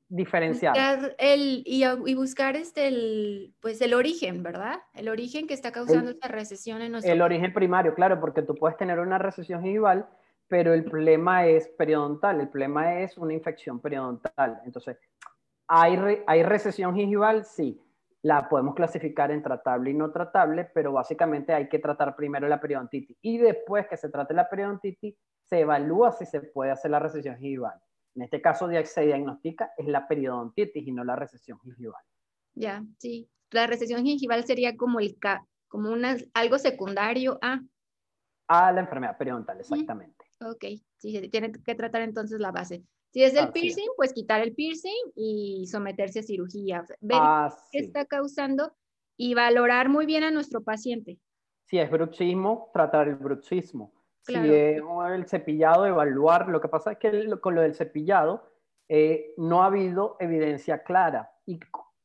diferenciar. 0.09 0.75
el, 1.19 1.63
y, 1.67 2.15
buscar 2.15 2.57
este, 2.57 2.89
el, 2.89 3.55
pues 3.61 3.81
el 3.81 3.95
origen, 3.95 4.43
¿verdad? 4.43 4.81
El 4.95 5.09
origen 5.09 5.47
que 5.47 5.55
está 5.55 5.73
causando 5.73 6.11
esta 6.11 6.29
recesión 6.29 6.83
en 6.83 6.93
nuestro... 6.93 7.13
El 7.13 7.23
origen 7.23 7.53
primario, 7.53 7.95
claro, 7.95 8.19
porque 8.21 8.43
tú 8.43 8.55
puedes 8.55 8.77
tener 8.77 8.99
una 8.99 9.19
recesión 9.19 9.63
gingival, 9.63 10.09
pero 10.49 10.73
el 10.73 10.85
problema 10.85 11.47
es 11.47 11.69
periodontal, 11.69 12.41
el 12.41 12.49
problema 12.49 13.01
es 13.01 13.19
una 13.19 13.35
infección 13.35 13.81
periodontal. 13.81 14.61
Entonces, 14.65 14.99
¿hay, 15.67 15.99
¿hay 16.27 16.43
recesión 16.43 16.95
gingival? 16.95 17.45
Sí. 17.45 17.81
La 18.23 18.49
podemos 18.49 18.75
clasificar 18.75 19.31
en 19.31 19.43
tratable 19.43 19.91
y 19.91 19.95
no 19.95 20.11
tratable, 20.11 20.65
pero 20.75 20.93
básicamente 20.93 21.53
hay 21.53 21.69
que 21.69 21.79
tratar 21.79 22.17
primero 22.17 22.49
la 22.49 22.61
periodontitis. 22.61 23.17
Y 23.23 23.39
después 23.39 23.87
que 23.87 23.97
se 23.97 24.09
trate 24.09 24.35
la 24.35 24.49
periodontitis, 24.49 25.15
se 25.45 25.61
evalúa 25.61 26.13
si 26.13 26.27
se 26.27 26.41
puede 26.41 26.73
hacer 26.73 26.91
la 26.91 26.99
recesión 26.99 27.37
gingival. 27.37 27.79
En 28.15 28.23
este 28.23 28.41
caso 28.41 28.69
se 28.85 29.01
diagnostica 29.03 29.73
es 29.77 29.87
la 29.87 30.09
periodontitis 30.09 30.87
y 30.87 30.93
no 30.93 31.05
la 31.05 31.17
recesión 31.17 31.59
gingival. 31.61 32.03
Ya, 32.55 32.85
sí. 32.99 33.29
La 33.51 33.67
recesión 33.67 34.05
gingival 34.05 34.45
sería 34.45 34.77
como, 34.77 35.01
el, 35.01 35.17
como 35.69 35.91
una, 35.91 36.17
algo 36.35 36.59
secundario 36.59 37.39
a... 37.41 37.61
A 38.49 38.73
la 38.73 38.81
enfermedad 38.81 39.17
periodontal, 39.17 39.61
exactamente. 39.61 40.25
Ok, 40.41 40.65
sí, 40.97 41.29
tiene 41.29 41.53
que 41.53 41.75
tratar 41.75 42.03
entonces 42.03 42.41
la 42.41 42.51
base. 42.51 42.83
Si 43.13 43.23
es 43.23 43.35
el 43.35 43.53
piercing, 43.53 43.89
pues 43.97 44.13
quitar 44.13 44.43
el 44.43 44.55
piercing 44.55 45.13
y 45.15 45.67
someterse 45.67 46.21
a 46.21 46.23
cirugía. 46.23 46.85
Ver 47.01 47.19
qué 47.73 47.79
está 47.79 48.05
causando 48.05 48.75
y 49.17 49.35
valorar 49.35 49.89
muy 49.89 50.07
bien 50.07 50.25
a 50.25 50.31
nuestro 50.31 50.63
paciente. 50.63 51.19
Si 51.65 51.79
es 51.79 51.91
bruxismo, 51.91 52.71
tratar 52.73 53.09
el 53.09 53.17
bruxismo. 53.17 53.93
Si 54.29 54.55
es 54.55 54.83
el 55.15 55.27
cepillado, 55.27 55.87
evaluar. 55.87 56.49
Lo 56.49 56.61
que 56.61 56.69
pasa 56.69 56.93
es 56.93 56.99
que 56.99 57.31
con 57.41 57.55
lo 57.55 57.63
del 57.63 57.75
cepillado 57.75 58.43
eh, 58.89 59.33
no 59.39 59.63
ha 59.63 59.67
habido 59.67 60.17
evidencia 60.21 60.83
clara. 60.83 61.31
¿Y 61.47 61.59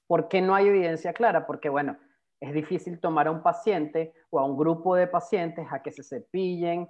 por 0.08 0.30
qué 0.30 0.42
no 0.42 0.56
hay 0.56 0.68
evidencia 0.68 1.13
clara? 1.13 1.46
Porque, 1.46 1.68
bueno, 1.68 1.98
es 2.39 2.53
difícil 2.53 3.00
tomar 3.00 3.27
a 3.27 3.32
un 3.32 3.44
paciente 3.44 4.13
o 4.30 4.39
a 4.39 4.46
un 4.46 4.58
grupo 4.58 4.96
de 4.96 5.08
pacientes 5.08 5.68
a 5.70 5.82
que 5.82 5.92
se 5.92 6.03
cepillen 6.03 6.88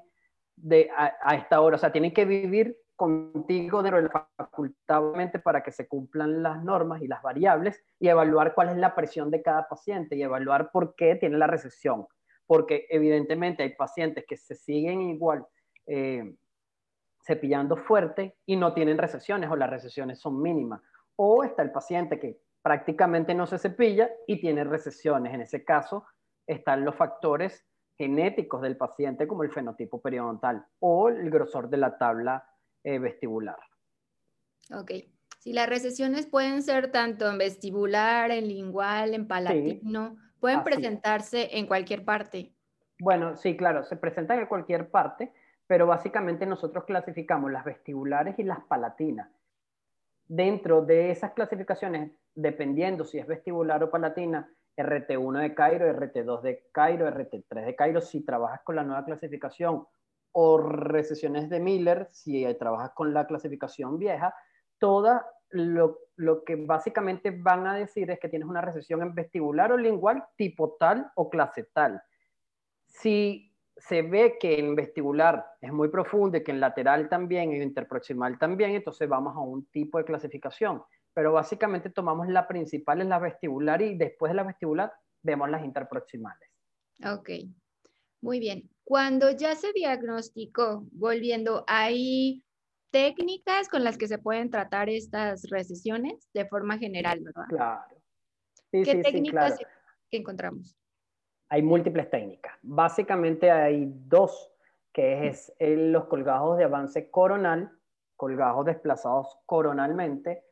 de, 0.55 0.89
a, 0.95 1.35
esta 1.35 1.61
hora. 1.61 1.77
O 1.77 1.79
sea, 1.79 1.91
tienen 1.91 2.13
que 2.13 2.25
vivir 2.25 2.77
contigo 2.95 3.81
dentro 3.81 4.01
de 4.01 4.09
la 4.09 4.27
facultad 4.37 5.01
para 5.43 5.63
que 5.63 5.71
se 5.71 5.87
cumplan 5.87 6.43
las 6.43 6.63
normas 6.63 7.01
y 7.01 7.07
las 7.07 7.23
variables 7.23 7.83
y 7.99 8.07
evaluar 8.07 8.53
cuál 8.53 8.69
es 8.69 8.77
la 8.77 8.93
presión 8.93 9.31
de 9.31 9.41
cada 9.41 9.67
paciente 9.67 10.15
y 10.15 10.21
evaluar 10.21 10.69
por 10.71 10.95
qué 10.95 11.15
tiene 11.15 11.37
la 11.37 11.47
recesión 11.47 12.05
porque 12.53 12.85
evidentemente 12.91 13.63
hay 13.63 13.73
pacientes 13.73 14.25
que 14.27 14.37
se 14.37 14.53
siguen 14.53 15.01
igual 15.01 15.43
eh, 15.87 16.35
cepillando 17.25 17.75
fuerte 17.75 18.35
y 18.45 18.57
no 18.57 18.75
tienen 18.75 18.99
recesiones 18.99 19.49
o 19.49 19.55
las 19.55 19.71
recesiones 19.71 20.19
son 20.19 20.39
mínimas. 20.39 20.79
O 21.15 21.43
está 21.43 21.63
el 21.63 21.71
paciente 21.71 22.19
que 22.19 22.39
prácticamente 22.61 23.33
no 23.33 23.47
se 23.47 23.57
cepilla 23.57 24.07
y 24.27 24.39
tiene 24.39 24.65
recesiones. 24.65 25.33
En 25.33 25.41
ese 25.41 25.65
caso 25.65 26.05
están 26.45 26.85
los 26.85 26.95
factores 26.95 27.65
genéticos 27.97 28.61
del 28.61 28.77
paciente 28.77 29.27
como 29.27 29.41
el 29.41 29.51
fenotipo 29.51 29.99
periodontal 29.99 30.63
o 30.77 31.09
el 31.09 31.31
grosor 31.31 31.71
de 31.71 31.77
la 31.77 31.97
tabla 31.97 32.47
eh, 32.83 32.99
vestibular. 32.99 33.57
Ok. 34.71 34.91
Si 35.39 35.53
las 35.53 35.67
recesiones 35.67 36.27
pueden 36.27 36.61
ser 36.61 36.91
tanto 36.91 37.27
en 37.27 37.39
vestibular, 37.39 38.29
en 38.29 38.47
lingual, 38.47 39.15
en 39.15 39.27
palatino, 39.27 40.17
Pueden 40.43 40.65
presentarse 40.65 41.57
en 41.57 41.67
cualquier 41.67 42.03
parte. 42.03 42.51
Bueno, 42.99 43.37
sí, 43.37 43.55
claro, 43.55 43.85
se 43.85 43.95
presentan 43.95 44.39
en 44.39 44.47
cualquier 44.47 44.91
parte, 44.91 45.31
pero 45.67 45.87
básicamente 45.87 46.45
nosotros 46.45 46.83
clasificamos 46.83 47.49
las 47.49 47.63
vestibulares 47.63 48.37
y 48.37 48.43
las 48.43 48.59
palatinas. 48.65 49.29
Dentro 50.27 50.81
de 50.81 51.11
esas 51.11 51.31
clasificaciones, 51.31 52.11
dependiendo 52.35 53.05
si 53.05 53.19
es 53.19 53.25
vestibular 53.25 53.81
o 53.85 53.89
palatina, 53.89 54.53
RT1 54.75 55.39
de 55.39 55.55
Cairo, 55.55 55.85
RT2 55.87 56.41
de 56.41 56.67
Cairo, 56.73 57.07
RT3 57.07 57.65
de 57.65 57.75
Cairo, 57.77 58.01
si 58.01 58.25
trabajas 58.25 58.59
con 58.65 58.75
la 58.75 58.83
nueva 58.83 59.05
clasificación, 59.05 59.87
o 60.33 60.57
recesiones 60.57 61.49
de 61.49 61.61
Miller, 61.61 62.09
si 62.11 62.43
trabajas 62.55 62.91
con 62.93 63.13
la 63.13 63.27
clasificación 63.27 63.97
vieja, 63.97 64.35
toda 64.77 65.25
lo, 65.53 66.43
que 66.45 66.55
básicamente 66.55 67.31
van 67.31 67.67
a 67.67 67.75
decir 67.75 68.09
es 68.09 68.19
que 68.19 68.29
tienes 68.29 68.47
una 68.47 68.61
recesión 68.61 69.01
en 69.01 69.13
vestibular 69.13 69.71
o 69.71 69.77
lingual 69.77 70.23
tipo 70.35 70.75
tal 70.79 71.11
o 71.15 71.29
clase 71.29 71.69
tal. 71.73 72.01
Si 72.87 73.55
se 73.77 74.01
ve 74.01 74.37
que 74.39 74.59
en 74.59 74.75
vestibular 74.75 75.45
es 75.61 75.71
muy 75.71 75.89
profundo 75.89 76.37
y 76.37 76.43
que 76.43 76.51
en 76.51 76.59
lateral 76.59 77.09
también 77.09 77.51
y 77.51 77.61
interproximal 77.61 78.37
también, 78.37 78.71
entonces 78.71 79.07
vamos 79.07 79.35
a 79.35 79.39
un 79.39 79.65
tipo 79.67 79.97
de 79.97 80.05
clasificación. 80.05 80.83
Pero 81.13 81.33
básicamente 81.33 81.89
tomamos 81.89 82.27
la 82.27 82.47
principal, 82.47 83.01
es 83.01 83.07
la 83.07 83.19
vestibular 83.19 83.81
y 83.81 83.95
después 83.95 84.31
de 84.31 84.35
la 84.35 84.43
vestibular 84.43 84.91
vemos 85.21 85.49
las 85.49 85.63
interproximales. 85.63 86.49
Ok, 87.05 87.29
muy 88.21 88.39
bien. 88.39 88.69
Cuando 88.83 89.31
ya 89.31 89.55
se 89.55 89.71
diagnosticó, 89.73 90.85
volviendo, 90.91 91.63
ahí 91.67 92.43
técnicas 92.93 93.67
con 93.69 93.83
las 93.83 93.97
que 93.97 94.07
se 94.07 94.19
pueden 94.19 94.51
tratar 94.51 94.87
estas 94.87 95.49
recesiones 95.49 96.29
de 96.33 96.45
forma 96.45 96.77
general, 96.77 97.19
¿verdad? 97.21 97.45
Claro. 97.49 97.95
¿Qué 98.71 99.01
técnicas 99.03 99.57
encontramos? 100.11 100.77
Hay 101.49 101.63
múltiples 101.63 102.09
técnicas. 102.11 102.55
Básicamente 102.61 103.49
hay 103.49 103.91
dos, 104.07 104.51
que 104.93 105.27
es 105.27 105.51
los 105.59 106.05
colgados 106.05 106.59
de 106.59 106.65
avance 106.65 107.09
coronal, 107.09 107.71
colgados 108.15 108.65
desplazados 108.65 109.39
coronalmente 109.47 110.43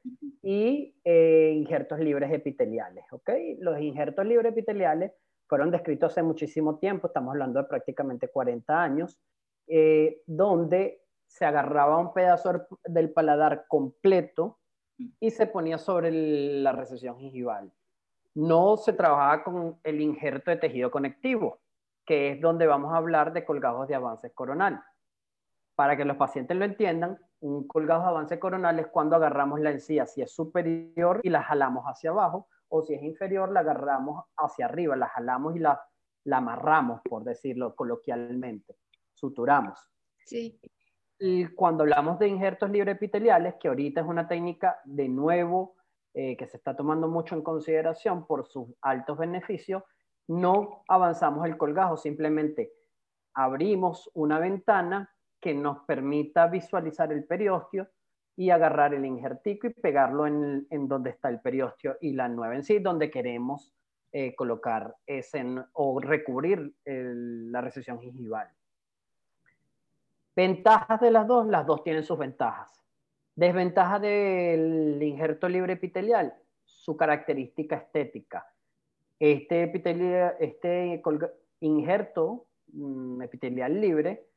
y 0.42 0.96
eh, 1.04 1.54
injertos 1.56 2.00
libres 2.00 2.34
epiteliales. 2.34 3.06
¿ok? 3.12 3.30
Los 3.60 3.80
injertos 3.80 4.26
libres 4.26 4.52
epiteliales 4.52 5.12
fueron 5.48 5.70
descritos 5.70 6.12
hace 6.12 6.24
muchísimo 6.24 6.80
tiempo, 6.80 7.08
estamos 7.08 7.34
hablando 7.34 7.62
de 7.62 7.68
prácticamente 7.68 8.30
40 8.30 8.82
años, 8.82 9.20
eh, 9.68 10.24
donde 10.26 11.01
se 11.32 11.46
agarraba 11.46 11.98
un 11.98 12.14
pedazo 12.14 12.68
del 12.84 13.12
paladar 13.14 13.66
completo 13.70 14.60
y 15.20 15.32
se 15.32 15.48
ponía 15.48 15.78
sobre 15.78 16.12
la 16.12 16.74
recesión 16.74 17.18
gingival. 17.18 17.72
No 18.36 18.76
se 18.76 18.92
trabajaba 18.92 19.44
con 19.44 19.80
el 19.84 20.02
injerto 20.02 20.52
de 20.52 20.58
tejido 20.58 20.92
conectivo, 20.92 21.62
que 22.06 22.32
es 22.32 22.42
donde 22.42 22.68
vamos 22.68 22.94
a 22.94 22.98
hablar 22.98 23.32
de 23.32 23.46
colgados 23.46 23.88
de 23.88 23.96
avance 23.96 24.32
coronal. 24.32 24.84
Para 25.76 25.96
que 25.96 26.04
los 26.04 26.18
pacientes 26.18 26.58
lo 26.58 26.66
entiendan, 26.66 27.18
un 27.40 27.66
colgado 27.66 28.02
de 28.02 28.10
avance 28.10 28.38
coronal 28.38 28.80
es 28.80 28.88
cuando 28.88 29.16
agarramos 29.16 29.62
la 29.62 29.72
encía, 29.72 30.06
si 30.06 30.22
es 30.22 30.34
superior 30.34 31.22
y 31.24 31.30
la 31.30 31.44
jalamos 31.44 31.86
hacia 31.86 32.10
abajo, 32.10 32.50
o 32.68 32.82
si 32.82 32.94
es 32.94 33.04
inferior, 33.04 33.52
la 33.52 33.62
agarramos 33.62 34.26
hacia 34.36 34.66
arriba, 34.66 34.98
la 34.98 35.08
jalamos 35.08 35.56
y 35.56 35.60
la, 35.60 35.82
la 36.26 36.38
amarramos, 36.38 37.02
por 37.10 37.24
decirlo 37.24 37.74
coloquialmente, 37.74 38.76
suturamos. 39.14 39.80
Sí. 40.26 40.60
Cuando 41.56 41.84
hablamos 41.84 42.18
de 42.18 42.28
injertos 42.28 42.72
epiteliales, 42.74 43.56
que 43.60 43.68
ahorita 43.68 44.02
es 44.02 44.08
una 44.08 44.28
técnica 44.28 44.80
de 44.86 45.08
nuevo 45.08 45.76
eh, 46.16 46.36
que 46.36 46.48
se 46.48 46.58
está 46.58 46.76
tomando 46.76 47.08
mucho 47.08 47.36
en 47.36 47.44
consideración 47.44 48.26
por 48.26 48.48
sus 48.48 48.68
altos 48.82 49.20
beneficios, 49.20 49.84
no 50.28 50.84
avanzamos 50.88 51.46
el 51.46 51.58
colgajo, 51.58 51.96
simplemente 51.96 52.74
abrimos 53.36 54.10
una 54.16 54.40
ventana 54.40 55.12
que 55.40 55.54
nos 55.54 55.80
permita 55.86 56.48
visualizar 56.48 57.14
el 57.14 57.24
periostio 57.26 57.88
y 58.36 58.50
agarrar 58.50 58.96
el 58.96 59.06
injertico 59.06 59.68
y 59.68 59.74
pegarlo 59.74 60.26
en, 60.26 60.88
donde 60.88 61.12
está 61.12 61.30
el 61.30 61.40
periostio 61.40 61.98
y 62.02 62.14
la 62.14 62.30
nueva 62.30 62.56
en 62.56 62.64
sí, 62.64 62.80
donde 62.80 63.12
queremos 63.12 63.76
eh, 64.12 64.34
colocar 64.36 64.96
ese 65.06 65.46
o 65.74 66.00
recubrir 66.00 66.74
la 66.84 67.62
recesión 67.62 68.00
gingival. 68.00 68.50
Ventajas 70.36 71.02
de 71.02 71.12
las 71.12 71.28
dos, 71.28 71.48
las 71.48 71.66
dos 71.66 71.84
tienen 71.84 72.04
sus 72.04 72.18
ventajas. 72.18 72.82
Desventaja 73.36 74.00
del 74.00 75.02
injerto 75.02 75.50
libre 75.50 75.74
epitelial, 75.74 76.34
su 76.64 76.96
característica 76.96 77.76
estética. 77.76 78.48
Este, 79.20 79.64
epitelial, 79.64 80.36
este 80.40 81.02
injerto 81.60 82.46
mm, 82.74 83.22
epitelial 83.22 83.80
libre 83.80 84.28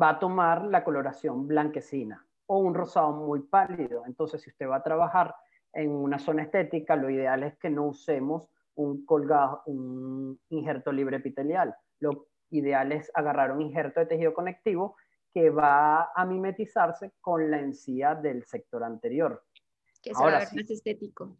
va 0.00 0.10
a 0.10 0.18
tomar 0.18 0.64
la 0.64 0.84
coloración 0.84 1.48
blanquecina 1.48 2.24
o 2.46 2.58
un 2.58 2.74
rosado 2.74 3.12
muy 3.12 3.40
pálido. 3.40 4.04
Entonces, 4.06 4.42
si 4.42 4.50
usted 4.50 4.68
va 4.68 4.76
a 4.76 4.82
trabajar 4.82 5.34
en 5.72 5.90
una 5.90 6.18
zona 6.18 6.42
estética, 6.42 6.94
lo 6.96 7.08
ideal 7.08 7.42
es 7.42 7.56
que 7.56 7.70
no 7.70 7.86
usemos 7.86 8.48
un 8.74 9.04
colgado, 9.04 9.62
un 9.66 10.38
injerto 10.50 10.92
libre 10.92 11.16
epitelial. 11.16 11.74
Lo 12.00 12.26
ideal 12.50 12.92
es 12.92 13.10
agarrar 13.14 13.52
un 13.52 13.62
injerto 13.62 14.00
de 14.00 14.06
tejido 14.06 14.34
conectivo 14.34 14.96
que 15.32 15.50
va 15.50 16.10
a 16.14 16.24
mimetizarse 16.26 17.12
con 17.20 17.50
la 17.50 17.58
encía 17.58 18.14
del 18.14 18.44
sector 18.44 18.84
anterior. 18.84 19.42
Que 20.02 20.10
es 20.10 20.16
Ahora, 20.16 20.40
más 20.40 20.70
estético. 20.70 21.38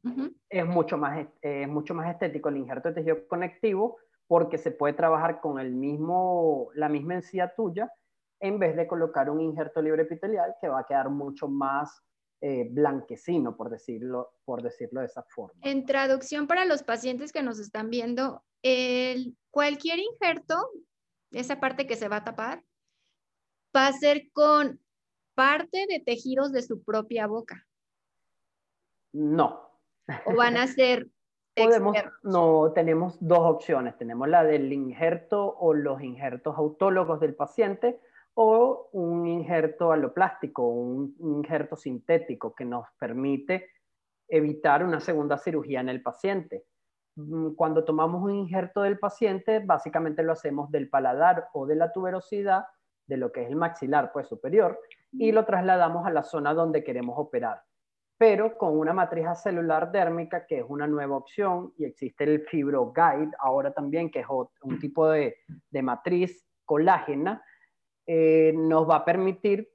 es, 0.49 0.67
mucho 0.67 0.97
más, 0.97 1.27
es 1.41 1.69
mucho 1.69 1.95
más 1.95 2.11
estético 2.11 2.49
el 2.49 2.59
injerto 2.59 2.89
de 2.89 2.95
tejido 2.95 3.27
conectivo 3.27 3.99
porque 4.27 4.57
se 4.57 4.71
puede 4.71 4.95
trabajar 4.95 5.41
con 5.41 5.59
el 5.59 5.73
mismo, 5.73 6.71
la 6.75 6.89
misma 6.89 7.15
encía 7.15 7.53
tuya 7.55 7.93
en 8.41 8.59
vez 8.59 8.77
de 8.77 8.87
colocar 8.87 9.31
un 9.31 9.41
injerto 9.41 9.83
libre 9.83 10.03
epitelial 10.03 10.55
que 10.61 10.69
va 10.69 10.81
a 10.81 10.87
quedar 10.87 11.11
mucho 11.11 11.49
más 11.49 12.03
eh, 12.41 12.67
blanquecino, 12.71 13.57
por 13.57 13.71
decirlo, 13.71 14.33
por 14.45 14.63
decirlo 14.63 15.01
de 15.01 15.07
esa 15.07 15.23
forma. 15.23 15.61
En 15.63 15.87
traducción 15.87 16.49
para 16.49 16.65
los 16.65 16.83
pacientes 16.83 17.33
que 17.33 17.43
nos 17.43 17.61
están 17.61 17.89
viendo, 17.89 18.43
el, 18.63 19.37
cualquier 19.51 20.01
injerto, 20.01 20.57
esa 21.31 21.61
parte 21.61 21.87
que 21.87 21.95
se 21.95 22.09
va 22.09 22.17
a 22.17 22.25
tapar, 22.25 22.65
va 23.75 23.89
a 23.89 23.93
ser 23.93 24.31
con 24.33 24.81
parte 25.35 25.87
de 25.89 26.01
tejidos 26.01 26.53
de 26.53 26.63
su 26.63 26.83
propia 26.83 27.27
boca. 27.27 27.67
No. 29.13 29.71
O 30.27 30.37
van 30.37 30.57
a 30.57 30.67
ser 30.67 31.09
Podemos, 31.55 31.97
no, 32.23 32.73
tenemos 32.73 33.17
dos 33.21 33.41
opciones. 33.41 33.97
Tenemos 33.99 34.29
la 34.29 34.43
del 34.43 34.73
injerto 34.73 35.55
o 35.59 35.75
los 35.75 36.01
injertos 36.01 36.57
autólogos 36.57 37.21
del 37.21 37.35
paciente 37.35 38.01
o 38.35 38.89
un 38.93 39.27
injerto 39.27 39.93
aloplástico, 39.93 40.67
un, 40.67 41.15
injerto 41.21 41.77
sintético 41.77 42.55
que 42.55 42.65
nos 42.65 42.87
permite 42.99 43.69
evitar 44.29 44.83
una 44.83 45.01
segunda 45.01 45.37
cirugía 45.37 45.81
en 45.81 45.91
el 45.91 46.03
paciente. 46.03 46.65
Mm, 47.17 47.51
cuando 47.51 47.85
tomamos 47.85 48.23
un 48.23 48.35
injerto 48.35 48.81
del 48.81 48.99
paciente, 48.99 49.59
básicamente 49.59 50.23
lo 50.23 50.33
hacemos 50.33 50.71
del 50.71 50.89
paladar 50.89 51.49
o 51.53 51.67
de 51.67 51.77
la 51.77 51.93
tuberosidad, 51.93 52.65
de 53.13 53.19
lo 53.19 53.31
que 53.31 53.43
es 53.43 53.49
el 53.49 53.57
maxilar 53.57 54.11
pues 54.13 54.27
superior, 54.27 54.81
y 55.13 55.33
lo 55.33 55.45
trasladamos 55.45 56.07
a 56.07 56.11
la 56.11 56.23
zona 56.23 56.55
donde 56.55 56.83
queremos 56.83 57.15
operar 57.19 57.63
pero 58.23 58.57
con 58.57 58.79
una 58.79 58.93
matriz 58.93 59.27
celular 59.43 59.91
dérmica, 59.91 60.47
que 60.47 60.61
es 60.61 60.65
una 60.69 60.87
nueva 60.87 61.17
opción, 61.17 61.73
y 61.77 61.87
existe 61.87 62.23
el 62.23 62.43
FibroGuide 62.43 63.33
ahora 63.41 63.73
también, 63.73 64.13
que 64.13 64.21
es 64.21 64.27
un 64.29 64.79
tipo 64.79 65.11
de, 65.11 65.39
matriz 65.83 66.47
colágena, 66.65 67.43
eh, 68.07 68.53
nos 68.55 68.89
va 68.89 68.99
a 68.99 69.05
permitir 69.05 69.69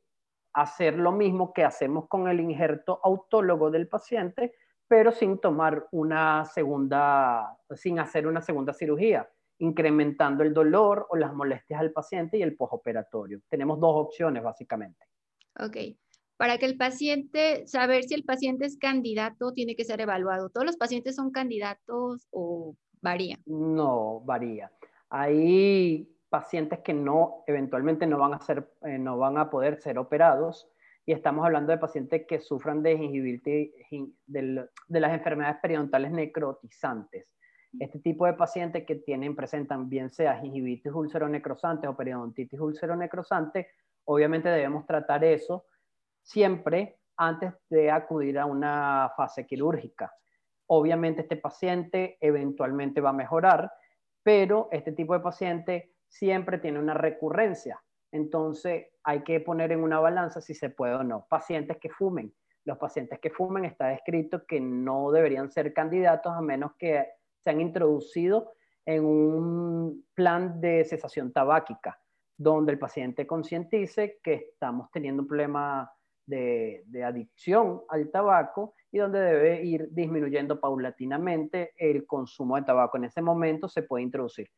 hacer 0.53 0.98
lo 0.98 1.12
mismo 1.12 1.51
que 1.51 1.65
hacemos 1.65 2.08
con 2.08 2.29
el 2.29 2.39
injerto 2.39 3.01
autólogo 3.03 3.70
del 3.70 3.89
paciente, 3.89 4.53
pero 4.88 5.12
sin 5.12 5.39
tomar 5.39 5.86
una 5.91 6.46
segunda, 6.46 7.53
sin 7.75 8.00
hacer 8.00 8.27
una 8.27 8.39
segunda 8.39 8.72
cirugía, 8.72 9.29
incrementando 9.59 10.43
el 10.43 10.53
dolor 10.53 11.07
o 11.09 11.15
las 11.15 11.33
molestias 11.33 11.79
al 11.79 11.91
paciente 11.91 12.37
y 12.37 12.41
el 12.41 12.55
postoperatorio. 12.55 13.41
Tenemos 13.49 13.79
dos 13.79 14.07
opciones 14.07 14.43
básicamente. 14.43 15.05
Ok 15.59 15.77
para 16.37 16.59
que 16.59 16.67
el 16.67 16.77
paciente, 16.77 17.67
saber 17.67 18.03
si 18.03 18.13
el 18.13 18.23
paciente 18.23 18.65
es 18.65 18.77
candidato, 18.77 19.51
tiene 19.53 19.75
que 19.75 19.83
ser 19.83 19.99
evaluado. 20.01 20.49
¿Todos 20.49 20.65
los 20.65 20.77
pacientes 20.77 21.15
son 21.15 21.31
candidatos 21.31 22.27
o 22.31 22.75
varía? 23.01 23.39
No, 23.45 24.21
varía. 24.21 24.71
Hay 25.09 26.07
pacientes 26.29 26.79
que 26.79 26.93
no, 26.93 27.43
eventualmente 27.47 28.05
no 28.05 28.19
van 28.19 28.35
a, 28.35 28.39
ser, 28.39 28.71
eh, 28.83 28.99
no 28.99 29.17
van 29.17 29.37
a 29.37 29.49
poder 29.49 29.81
ser 29.81 29.97
operados 29.97 30.69
y 31.05 31.13
estamos 31.13 31.45
hablando 31.45 31.71
de 31.71 31.79
pacientes 31.79 32.25
que 32.27 32.39
sufran 32.39 32.83
de 32.83 32.97
gingivitis, 32.97 33.71
de, 34.27 34.67
de 34.87 34.99
las 34.99 35.13
enfermedades 35.13 35.57
periodontales 35.61 36.11
necrotizantes. 36.11 37.25
Este 37.79 38.00
tipo 38.00 38.25
de 38.25 38.34
pacientes 38.34 38.86
que 38.86 38.96
tienen, 38.96 39.36
presentan 39.36 39.88
bien 39.89 40.10
sea 40.10 40.39
gingivitis 40.39 40.91
ulceronecrosante 40.91 41.88
o 41.88 41.96
periodontitis 41.96 42.60
ulceronecrosante, 42.60 43.67
obviamente 44.05 44.50
debemos 44.50 44.86
tratar 44.86 45.24
eso 45.24 45.65
siempre 46.22 47.00
antes 47.17 47.53
de 47.69 47.91
acudir 47.91 48.39
a 48.39 48.46
una 48.46 49.12
fase 49.15 49.46
quirúrgica. 49.46 50.13
Obviamente 50.67 51.22
este 51.22 51.38
paciente 51.38 52.17
eventualmente 52.19 53.01
va 53.01 53.10
a 53.10 53.13
mejorar, 53.13 53.72
pero 54.24 54.67
este 54.72 54.91
tipo 54.91 55.13
de 55.13 55.22
paciente 55.22 55.93
siempre 56.07 56.57
tiene 56.57 56.79
una 56.79 56.93
recurrencia. 56.93 57.81
Entonces 58.12 58.88
hay 59.03 59.24
que 59.24 59.39
poner 59.39 59.72
en 59.72 59.84
una 59.84 60.00
balanza 60.00 60.41
si 60.41 60.53
se 60.53 60.69
puede 60.69 60.96
o 60.96 61.03
no. 61.03 61.25
Pacientes 61.29 61.77
que 61.77 61.89
fumen. 61.89 62.34
Los 62.65 62.77
pacientes 62.77 63.19
que 63.19 63.29
fumen 63.29 63.65
está 63.65 63.88
descrito 63.88 64.46
que 64.46 64.60
no 64.60 65.11
deberían 65.11 65.50
ser 65.50 65.74
candidatos 65.74 66.33
a 66.33 66.42
menos 66.42 66.74
que 66.77 67.05
se 67.48 67.51
han 67.51 67.62
introducido 67.62 68.51
en 68.86 69.05
un 69.05 70.05
plan 70.14 70.60
de 70.60 70.83
cesación 70.83 71.31
tabáquica, 71.31 71.98
donde 72.36 72.74
el 72.74 72.77
paciente 72.77 73.25
concientice 73.25 74.20
que 74.22 74.33
estamos 74.51 74.92
teniendo 74.92 75.22
un 75.22 75.29
problema 75.29 75.90
de, 76.25 76.83
adicción 77.05 77.83
al 77.88 78.12
tabaco 78.12 78.74
y 78.92 78.98
donde 78.98 79.22
debe 79.22 79.64
ir 79.64 79.88
disminuyendo 79.92 80.60
paulatinamente 80.60 81.72
el 81.77 82.05
consumo 82.05 82.57
de 82.57 82.64
tabaco. 82.64 82.98
En 82.98 83.05
ese 83.05 83.22
momento 83.22 83.70
se 83.70 83.83
puede 83.83 84.03
introducir. 84.03 84.50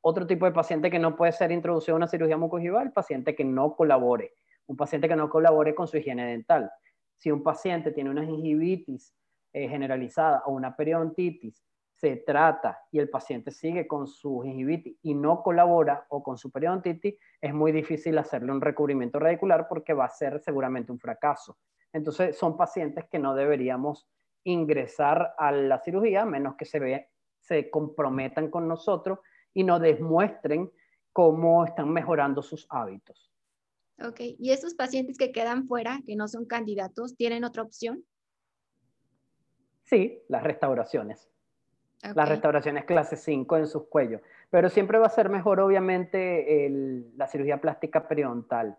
Otro 0.00 0.26
tipo 0.26 0.46
de 0.46 0.52
paciente 0.52 0.90
que 0.90 0.98
no 0.98 1.16
puede 1.16 1.32
ser 1.32 1.52
introducido 1.52 1.96
a 1.96 1.98
una 1.98 2.08
cirugía 2.08 2.38
mucogival, 2.38 2.90
paciente 2.92 3.34
que 3.34 3.44
no 3.44 3.76
colabore, 3.76 4.32
un 4.64 4.78
paciente 4.78 5.08
que 5.08 5.16
no 5.16 5.28
colabore 5.28 5.74
con 5.74 5.86
su 5.86 5.98
higiene 5.98 6.24
dental. 6.24 6.70
Si 7.18 7.30
un 7.30 7.42
paciente 7.42 7.92
tiene 7.92 8.08
una 8.08 8.24
gingivitis 8.24 9.14
eh, 9.52 9.68
generalizada 9.68 10.42
o 10.46 10.52
una 10.52 10.74
periodontitis 10.74 11.62
se 12.04 12.16
trata 12.16 12.86
y 12.92 12.98
el 12.98 13.08
paciente 13.08 13.50
sigue 13.50 13.86
con 13.86 14.06
su 14.06 14.42
gingivitis 14.42 14.98
y 15.00 15.14
no 15.14 15.42
colabora 15.42 16.04
o 16.10 16.22
con 16.22 16.36
su 16.36 16.50
periodontitis, 16.50 17.14
es 17.40 17.54
muy 17.54 17.72
difícil 17.72 18.18
hacerle 18.18 18.52
un 18.52 18.60
recubrimiento 18.60 19.18
radicular 19.18 19.66
porque 19.68 19.94
va 19.94 20.04
a 20.04 20.10
ser 20.10 20.38
seguramente 20.40 20.92
un 20.92 20.98
fracaso. 20.98 21.56
Entonces, 21.94 22.36
son 22.36 22.58
pacientes 22.58 23.06
que 23.10 23.18
no 23.18 23.34
deberíamos 23.34 24.06
ingresar 24.44 25.34
a 25.38 25.50
la 25.50 25.78
cirugía, 25.78 26.22
a 26.22 26.26
menos 26.26 26.56
que 26.56 26.66
se, 26.66 26.78
ve, 26.78 27.08
se 27.40 27.70
comprometan 27.70 28.50
con 28.50 28.68
nosotros 28.68 29.20
y 29.54 29.64
nos 29.64 29.80
demuestren 29.80 30.70
cómo 31.10 31.64
están 31.64 31.90
mejorando 31.90 32.42
sus 32.42 32.66
hábitos. 32.68 33.32
Ok, 34.06 34.20
¿y 34.20 34.50
esos 34.50 34.74
pacientes 34.74 35.16
que 35.16 35.32
quedan 35.32 35.66
fuera, 35.66 36.00
que 36.04 36.16
no 36.16 36.28
son 36.28 36.44
candidatos, 36.44 37.16
tienen 37.16 37.44
otra 37.44 37.62
opción? 37.62 38.04
Sí, 39.84 40.22
las 40.28 40.42
restauraciones. 40.42 41.30
Las 42.14 42.28
restauraciones 42.28 42.84
clase 42.84 43.16
5 43.16 43.56
en 43.56 43.66
sus 43.66 43.84
cuellos. 43.84 44.20
Pero 44.50 44.68
siempre 44.68 44.98
va 44.98 45.06
a 45.06 45.10
ser 45.10 45.30
mejor, 45.30 45.60
obviamente, 45.60 46.68
la 47.16 47.26
cirugía 47.26 47.60
plástica 47.60 48.06
periodontal. 48.06 48.76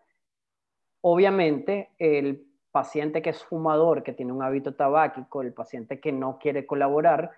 Obviamente, 1.01 1.91
el 1.97 2.45
paciente 2.71 3.21
que 3.21 3.31
es 3.31 3.43
fumador, 3.43 4.03
que 4.03 4.13
tiene 4.13 4.31
un 4.31 4.43
hábito 4.43 4.75
tabáquico, 4.75 5.41
el 5.41 5.53
paciente 5.53 5.99
que 5.99 6.11
no 6.11 6.37
quiere 6.37 6.65
colaborar, 6.65 7.31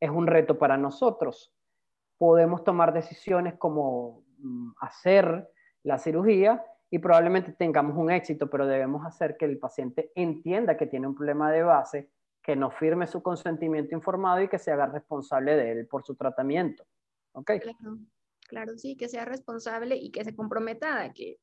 es 0.00 0.10
un 0.10 0.26
reto 0.26 0.58
para 0.58 0.76
nosotros. 0.76 1.52
Podemos 2.16 2.64
tomar 2.64 2.92
decisiones 2.92 3.54
como 3.54 4.24
mm, 4.38 4.70
hacer 4.80 5.50
la 5.82 5.98
cirugía 5.98 6.64
y 6.90 6.98
probablemente 6.98 7.52
tengamos 7.52 7.96
un 7.96 8.10
éxito, 8.10 8.48
pero 8.48 8.66
debemos 8.66 9.04
hacer 9.04 9.36
que 9.36 9.44
el 9.44 9.58
paciente 9.58 10.10
entienda 10.14 10.76
que 10.76 10.86
tiene 10.86 11.06
un 11.06 11.14
problema 11.14 11.50
de 11.52 11.62
base 11.62 12.08
que 12.48 12.56
no 12.56 12.70
firme 12.70 13.06
su 13.06 13.22
consentimiento 13.22 13.94
informado 13.94 14.40
y 14.40 14.48
que 14.48 14.58
se 14.58 14.72
haga 14.72 14.86
responsable 14.86 15.54
de 15.54 15.70
él 15.72 15.86
por 15.86 16.02
su 16.02 16.14
tratamiento. 16.14 16.82
¿Ok? 17.32 17.50
Claro, 17.60 17.98
claro 18.48 18.78
sí, 18.78 18.96
que 18.96 19.06
sea 19.06 19.26
responsable 19.26 19.96
y 19.96 20.10
que 20.10 20.24
se 20.24 20.34
comprometa, 20.34 21.12
que, 21.12 21.36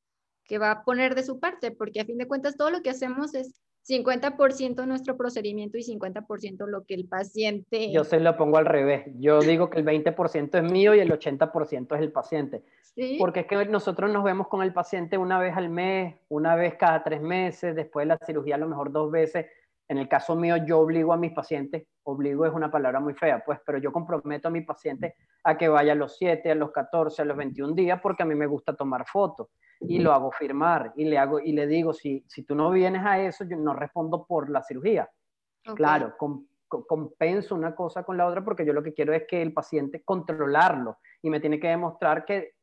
que 0.45 0.57
va 0.57 0.71
a 0.71 0.83
poner 0.83 1.13
de 1.13 1.21
su 1.21 1.39
parte, 1.39 1.69
porque 1.69 2.01
a 2.01 2.05
fin 2.05 2.17
de 2.17 2.27
cuentas 2.27 2.57
todo 2.57 2.71
lo 2.71 2.81
que 2.81 2.89
hacemos 2.89 3.35
es 3.35 3.61
50% 3.87 4.87
nuestro 4.87 5.15
procedimiento 5.15 5.77
y 5.77 5.83
50% 5.83 6.65
lo 6.65 6.85
que 6.85 6.95
el 6.95 7.07
paciente... 7.07 7.91
Yo 7.91 8.03
se 8.03 8.19
lo 8.19 8.35
pongo 8.35 8.57
al 8.57 8.65
revés. 8.65 9.05
Yo 9.19 9.39
digo 9.41 9.69
que 9.69 9.77
el 9.77 9.85
20% 9.85 10.57
es 10.57 10.71
mío 10.71 10.95
y 10.95 11.01
el 11.01 11.11
80% 11.11 11.95
es 11.97 12.01
el 12.01 12.11
paciente. 12.11 12.63
¿Sí? 12.95 13.17
Porque 13.19 13.41
es 13.41 13.45
que 13.45 13.63
nosotros 13.65 14.11
nos 14.11 14.23
vemos 14.23 14.47
con 14.47 14.63
el 14.63 14.73
paciente 14.73 15.19
una 15.19 15.37
vez 15.37 15.55
al 15.55 15.69
mes, 15.69 16.15
una 16.29 16.55
vez 16.55 16.73
cada 16.79 17.03
tres 17.03 17.21
meses, 17.21 17.75
después 17.75 18.07
de 18.07 18.15
la 18.15 18.17
cirugía 18.25 18.55
a 18.55 18.57
lo 18.57 18.67
mejor 18.67 18.91
dos 18.91 19.11
veces 19.11 19.45
en 19.87 19.97
el 19.97 20.07
caso 20.07 20.35
mío, 20.35 20.57
yo 20.65 20.79
obligo 20.79 21.13
a 21.13 21.17
mis 21.17 21.31
pacientes, 21.31 21.87
obligo 22.03 22.45
es 22.45 22.53
una 22.53 22.71
palabra 22.71 22.99
muy 22.99 23.13
fea, 23.13 23.43
pues, 23.45 23.59
pero 23.65 23.77
yo 23.77 23.91
comprometo 23.91 24.47
a 24.47 24.51
mi 24.51 24.61
paciente 24.61 25.15
a 25.43 25.57
que 25.57 25.67
vaya 25.67 25.91
a 25.91 25.95
los 25.95 26.17
7, 26.17 26.51
a 26.51 26.55
los 26.55 26.71
14, 26.71 27.21
a 27.21 27.25
los 27.25 27.37
21 27.37 27.75
días, 27.75 27.99
porque 28.01 28.23
a 28.23 28.25
mí 28.25 28.33
me 28.33 28.47
gusta 28.47 28.75
tomar 28.75 29.05
fotos 29.05 29.49
y 29.81 29.99
lo 29.99 30.11
hago 30.11 30.31
firmar 30.31 30.93
y 30.95 31.05
le, 31.05 31.17
hago, 31.17 31.39
y 31.39 31.51
le 31.51 31.67
digo, 31.67 31.93
si, 31.93 32.23
si 32.27 32.43
tú 32.43 32.55
no 32.55 32.71
vienes 32.71 33.05
a 33.05 33.19
eso, 33.19 33.43
yo 33.43 33.57
no 33.57 33.73
respondo 33.73 34.25
por 34.25 34.49
la 34.49 34.63
cirugía. 34.63 35.09
Claro, 35.75 36.15
compenso 36.67 37.55
una 37.55 37.75
cosa 37.75 38.03
con 38.03 38.17
la 38.17 38.27
otra 38.27 38.43
porque 38.43 38.65
yo 38.65 38.73
lo 38.73 38.83
que 38.83 38.93
quiero 38.93 39.13
es 39.13 39.23
que 39.27 39.41
el 39.41 39.53
paciente 39.53 40.03
controlarlo 40.03 40.97
y 41.21 41.29
me 41.29 41.39
tiene 41.39 41.59
que 41.59 41.67
demostrar 41.67 42.25
que, 42.25 42.53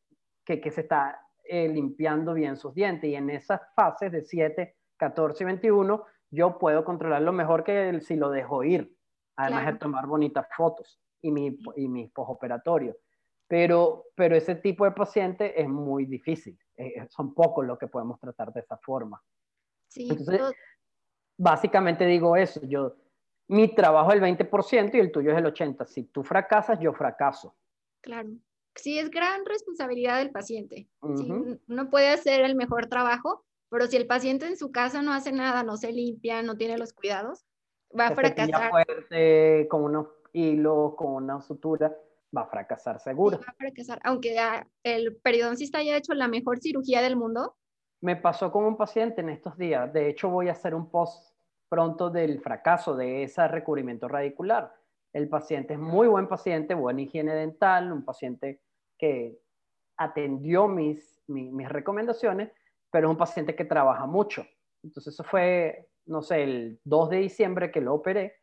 que, 0.44 0.60
que 0.60 0.70
se 0.70 0.82
está 0.82 1.20
eh, 1.44 1.68
limpiando 1.68 2.34
bien 2.34 2.56
sus 2.56 2.74
dientes. 2.74 3.10
Y 3.10 3.14
en 3.14 3.30
esas 3.30 3.60
fases 3.74 4.12
de 4.12 4.22
7, 4.22 4.76
14 4.96 5.42
y 5.42 5.46
21, 5.46 6.04
yo 6.32 6.58
puedo 6.58 6.84
controlarlo 6.84 7.32
mejor 7.32 7.62
que 7.62 8.00
si 8.00 8.16
lo 8.16 8.30
dejo 8.30 8.64
ir, 8.64 8.96
además 9.36 9.66
de 9.66 9.78
tomar 9.78 10.06
bonitas 10.06 10.46
fotos 10.56 10.98
y, 11.20 11.30
mi, 11.30 11.58
y 11.76 11.88
mis 11.88 12.10
postoperatorios. 12.10 12.96
Pero, 13.46 14.06
pero 14.14 14.34
ese 14.34 14.54
tipo 14.54 14.86
de 14.86 14.92
paciente 14.92 15.60
es 15.60 15.68
muy 15.68 16.06
difícil, 16.06 16.58
eh, 16.76 16.94
eh, 16.96 17.06
son 17.10 17.34
pocos 17.34 17.66
los 17.66 17.78
que 17.78 17.86
podemos 17.86 18.18
tratar 18.18 18.50
de 18.50 18.60
esa 18.60 18.78
forma. 18.78 19.22
Sí, 19.88 20.08
Entonces, 20.10 20.40
básicamente 21.36 22.06
digo 22.06 22.34
eso, 22.34 22.62
yo, 22.64 22.96
mi 23.48 23.74
trabajo 23.74 24.10
es 24.12 24.22
el 24.22 24.22
20% 24.22 24.94
y 24.94 24.98
el 25.00 25.12
tuyo 25.12 25.32
es 25.32 25.38
el 25.38 25.44
80%. 25.44 25.84
Si 25.84 26.04
tú 26.04 26.24
fracasas, 26.24 26.80
yo 26.80 26.94
fracaso. 26.94 27.54
Claro. 28.00 28.30
sí 28.74 28.98
es 28.98 29.10
gran 29.10 29.44
responsabilidad 29.44 30.18
del 30.18 30.30
paciente. 30.30 30.88
uno 31.02 31.90
puede 31.90 32.08
hacer 32.08 32.40
el 32.40 32.56
mejor 32.56 32.86
trabajo, 32.86 33.44
pero 33.72 33.86
si 33.86 33.96
el 33.96 34.06
paciente 34.06 34.46
en 34.46 34.58
su 34.58 34.70
casa 34.70 35.00
no 35.00 35.14
hace 35.14 35.32
nada, 35.32 35.62
no 35.62 35.78
se 35.78 35.92
limpia, 35.92 36.42
no 36.42 36.58
tiene 36.58 36.76
los 36.76 36.92
cuidados, 36.92 37.46
va 37.98 38.08
a 38.08 38.14
fracasar. 38.14 38.68
fuerte, 38.68 39.66
con 39.70 39.84
unos 39.84 40.08
hilos, 40.34 40.94
con 40.94 41.14
una 41.14 41.40
sutura, 41.40 41.90
va 42.36 42.42
a 42.42 42.46
fracasar 42.46 43.00
seguro. 43.00 43.38
va 43.38 43.46
a 43.48 43.54
fracasar, 43.54 43.98
aunque 44.04 44.36
el 44.82 45.16
periodoncista 45.16 45.78
haya 45.78 45.96
hecho 45.96 46.12
la 46.12 46.28
mejor 46.28 46.58
cirugía 46.60 47.00
del 47.00 47.16
mundo. 47.16 47.56
Me 48.02 48.14
pasó 48.14 48.52
con 48.52 48.64
un 48.64 48.76
paciente 48.76 49.22
en 49.22 49.30
estos 49.30 49.56
días. 49.56 49.90
De 49.90 50.06
hecho, 50.06 50.28
voy 50.28 50.50
a 50.50 50.52
hacer 50.52 50.74
un 50.74 50.90
post 50.90 51.34
pronto 51.70 52.10
del 52.10 52.42
fracaso 52.42 52.94
de 52.94 53.22
ese 53.22 53.48
recubrimiento 53.48 54.06
radicular. 54.06 54.70
El 55.14 55.30
paciente 55.30 55.74
es 55.74 55.80
muy 55.80 56.08
buen 56.08 56.28
paciente, 56.28 56.74
buena 56.74 57.00
higiene 57.00 57.34
dental, 57.34 57.90
un 57.90 58.04
paciente 58.04 58.60
que 58.98 59.40
atendió 59.96 60.68
mis, 60.68 61.22
mis, 61.26 61.50
mis 61.50 61.70
recomendaciones, 61.70 62.52
pero 62.92 63.08
es 63.08 63.10
un 63.10 63.16
paciente 63.16 63.56
que 63.56 63.64
trabaja 63.64 64.06
mucho. 64.06 64.46
Entonces, 64.84 65.14
eso 65.14 65.24
fue, 65.24 65.88
no 66.06 66.22
sé, 66.22 66.42
el 66.42 66.80
2 66.84 67.10
de 67.10 67.16
diciembre 67.16 67.72
que 67.72 67.80
lo 67.80 67.94
operé 67.94 68.36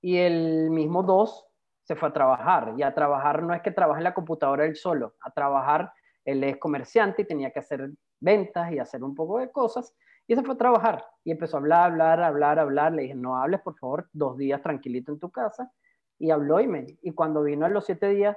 y 0.00 0.18
el 0.18 0.70
mismo 0.70 1.02
2 1.02 1.46
se 1.82 1.96
fue 1.96 2.10
a 2.10 2.12
trabajar. 2.12 2.74
Y 2.76 2.82
a 2.82 2.94
trabajar 2.94 3.42
no 3.42 3.54
es 3.54 3.62
que 3.62 3.70
trabaje 3.70 4.00
en 4.00 4.04
la 4.04 4.14
computadora 4.14 4.66
él 4.66 4.76
solo, 4.76 5.14
a 5.20 5.30
trabajar 5.30 5.92
él 6.24 6.44
es 6.44 6.58
comerciante 6.58 7.22
y 7.22 7.26
tenía 7.26 7.50
que 7.50 7.60
hacer 7.60 7.90
ventas 8.20 8.72
y 8.72 8.78
hacer 8.78 9.02
un 9.02 9.14
poco 9.14 9.38
de 9.38 9.50
cosas. 9.50 9.94
Y 10.26 10.34
se 10.34 10.42
fue 10.42 10.54
a 10.54 10.58
trabajar 10.58 11.04
y 11.22 11.30
empezó 11.30 11.56
a 11.56 11.60
hablar, 11.60 11.90
hablar, 11.90 12.22
hablar, 12.22 12.58
hablar. 12.58 12.92
Le 12.92 13.02
dije, 13.02 13.14
no 13.14 13.36
hables, 13.36 13.60
por 13.62 13.78
favor, 13.78 14.08
dos 14.12 14.36
días 14.36 14.62
tranquilito 14.62 15.12
en 15.12 15.18
tu 15.18 15.30
casa. 15.30 15.72
Y 16.18 16.30
habló 16.30 16.60
y 16.60 16.66
me... 16.66 16.86
Y 17.02 17.12
cuando 17.12 17.42
vino 17.42 17.64
a 17.64 17.70
los 17.70 17.86
siete 17.86 18.08
días, 18.08 18.36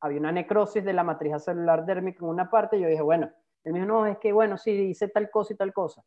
había 0.00 0.20
una 0.20 0.32
necrosis 0.32 0.84
de 0.84 0.92
la 0.92 1.04
matriz 1.04 1.42
celular 1.42 1.86
dérmica 1.86 2.24
en 2.24 2.30
una 2.30 2.50
parte. 2.50 2.76
Y 2.76 2.82
yo 2.82 2.88
dije, 2.88 3.02
bueno, 3.02 3.30
él 3.64 3.72
me 3.72 3.80
dijo, 3.80 3.88
no, 3.88 4.06
es 4.06 4.18
que 4.18 4.32
bueno, 4.32 4.56
sí, 4.56 4.70
hice 4.70 5.08
tal 5.08 5.30
cosa 5.30 5.52
y 5.52 5.56
tal 5.56 5.72
cosa. 5.72 6.02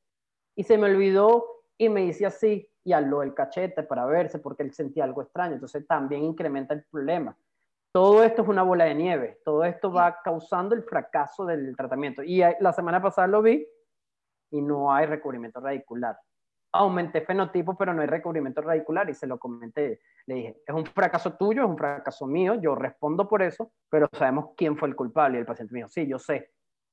Y 0.56 0.64
se 0.64 0.78
me 0.78 0.90
olvidó 0.90 1.46
y 1.78 1.90
me 1.90 2.02
dice 2.02 2.26
así, 2.26 2.70
y 2.84 2.94
habló 2.94 3.24
el 3.24 3.34
cachete 3.34 3.84
para 3.84 4.06
verse 4.06 4.40
porque 4.40 4.64
él 4.64 4.74
sentía 4.74 5.04
algo 5.04 5.22
extraño. 5.22 5.54
Entonces 5.54 5.86
también 5.88 6.24
incrementa 6.24 6.74
el 6.74 6.84
problema. 6.84 7.36
Todo 7.92 8.24
esto 8.24 8.42
es 8.44 8.48
una 8.48 8.64
bola 8.64 8.86
de 8.86 8.96
nieve, 8.96 9.42
todo 9.44 9.66
esto 9.66 9.92
va 9.92 10.22
causando 10.24 10.74
el 10.76 10.84
fracaso 10.84 11.46
del 11.46 11.76
tratamiento. 11.76 12.24
Y 12.24 12.42
la 12.60 12.72
semana 12.72 13.02
pasada 13.02 13.28
lo 13.28 13.42
vi 13.42 13.68
y 14.50 14.62
no 14.62 14.94
hay 14.94 15.06
recubrimiento 15.06 15.60
radicular. 15.60 16.18
Aumenté 16.74 17.22
fenotipo, 17.22 17.76
pero 17.76 17.94
no 17.94 18.02
hay 18.02 18.08
recubrimiento 18.08 18.62
radicular 18.62 19.10
y 19.10 19.14
se 19.14 19.28
lo 19.28 19.38
comenté. 19.38 20.00
Le 20.26 20.36
dije, 20.36 20.62
es 20.66 20.74
un 20.74 20.86
fracaso 20.86 21.34
tuyo, 21.34 21.64
es 21.64 21.70
un 21.70 21.78
fracaso 21.78 22.26
mío, 22.28 22.56
yo 22.56 22.76
respondo 22.76 23.28
por 23.28 23.42
eso, 23.42 23.74
pero 23.90 24.08
sabemos 24.14 24.52
quién 24.56 24.78
fue 24.78 24.88
el 24.88 24.96
culpable. 24.96 25.38
Y 25.38 25.42
el 25.42 25.46
paciente 25.46 25.74
me 25.74 25.80
dijo, 25.80 25.90
sí, 25.90 26.08
yo 26.08 26.18
sé, 26.18 26.50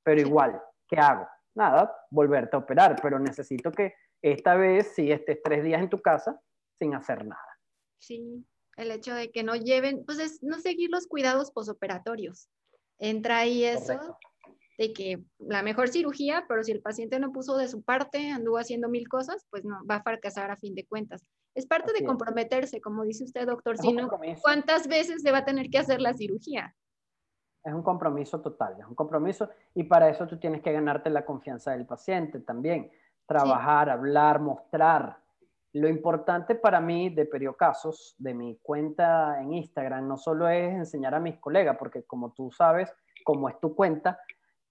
pero 0.09 0.23
igual, 0.23 0.59
¿qué 0.88 0.97
hago? 0.97 1.29
Nada, 1.55 1.94
volverte 2.09 2.57
a 2.57 2.61
operar, 2.61 2.97
pero 3.03 3.18
necesito 3.18 3.71
que 3.71 3.92
esta 4.23 4.55
vez 4.55 4.94
sí 4.94 5.12
estés 5.12 5.42
tres 5.44 5.62
días 5.62 5.83
en 5.83 5.90
tu 5.90 6.01
casa 6.01 6.40
sin 6.79 6.94
hacer 6.94 7.27
nada. 7.27 7.59
Sí, 7.99 8.42
el 8.79 8.90
hecho 8.90 9.14
de 9.14 9.31
que 9.31 9.42
no 9.42 9.55
lleven, 9.55 10.07
pues 10.07 10.18
es 10.18 10.42
no 10.42 10.61
seguir 10.61 10.88
los 10.88 11.09
cuidados 11.09 11.51
posoperatorios. 11.51 12.49
Entra 12.99 13.40
ahí 13.40 13.64
eso 13.64 14.16
de 14.79 14.94
que 14.94 15.23
la 15.38 15.62
mejor 15.62 15.90
cirugía, 15.90 16.47
pero 16.49 16.64
si 16.64 16.73
el 16.73 16.81
paciente 16.81 17.21
no 17.21 17.31
puso 17.31 17.59
de 17.59 17.68
su 17.68 17.83
parte, 17.83 18.31
anduvo 18.31 18.57
haciendo 18.57 18.88
mil 18.88 19.11
cosas, 19.11 19.44
pues 19.51 19.62
no, 19.66 19.85
va 19.85 19.97
a 19.97 20.03
fracasar 20.03 20.51
a 20.51 20.57
fin 20.57 20.75
de 20.75 20.87
cuentas. 20.87 21.23
Es 21.55 21.66
parte 21.66 21.92
de 21.92 22.07
comprometerse, 22.07 22.81
como 22.81 23.05
dice 23.05 23.25
usted, 23.25 23.47
doctor, 23.47 23.77
sino 23.77 24.09
cuántas 24.40 24.88
veces 24.88 25.21
se 25.21 25.33
va 25.33 25.38
a 25.38 25.44
tener 25.44 25.68
que 25.68 25.77
hacer 25.77 26.01
la 26.01 26.14
cirugía. 26.14 26.75
Es 27.64 27.73
un 27.73 27.83
compromiso 27.83 28.40
total, 28.40 28.77
es 28.79 28.87
un 28.87 28.94
compromiso 28.94 29.51
y 29.75 29.85
para 29.85 30.09
eso 30.09 30.27
tú 30.27 30.38
tienes 30.38 30.62
que 30.62 30.73
ganarte 30.73 31.11
la 31.11 31.25
confianza 31.25 31.73
del 31.73 31.87
paciente 31.87 32.40
también 32.40 32.90
trabajar, 33.29 33.90
hablar, 33.90 34.40
mostrar. 34.40 35.18
Lo 35.75 35.87
importante 35.87 36.55
para 36.55 36.81
mí 36.81 37.11
de 37.11 37.27
Periocasos, 37.27 38.16
de 38.18 38.33
mi 38.33 38.57
cuenta 38.57 39.40
en 39.40 39.53
Instagram, 39.53 40.09
no 40.09 40.16
solo 40.16 40.49
es 40.49 40.73
enseñar 40.73 41.14
a 41.14 41.21
mis 41.21 41.37
colegas, 41.37 41.77
porque 41.79 42.05
como 42.05 42.33
tú 42.33 42.51
sabes, 42.51 42.90
como 43.23 43.51
es 43.51 43.61
tu 43.61 43.77
cuenta, 43.77 44.18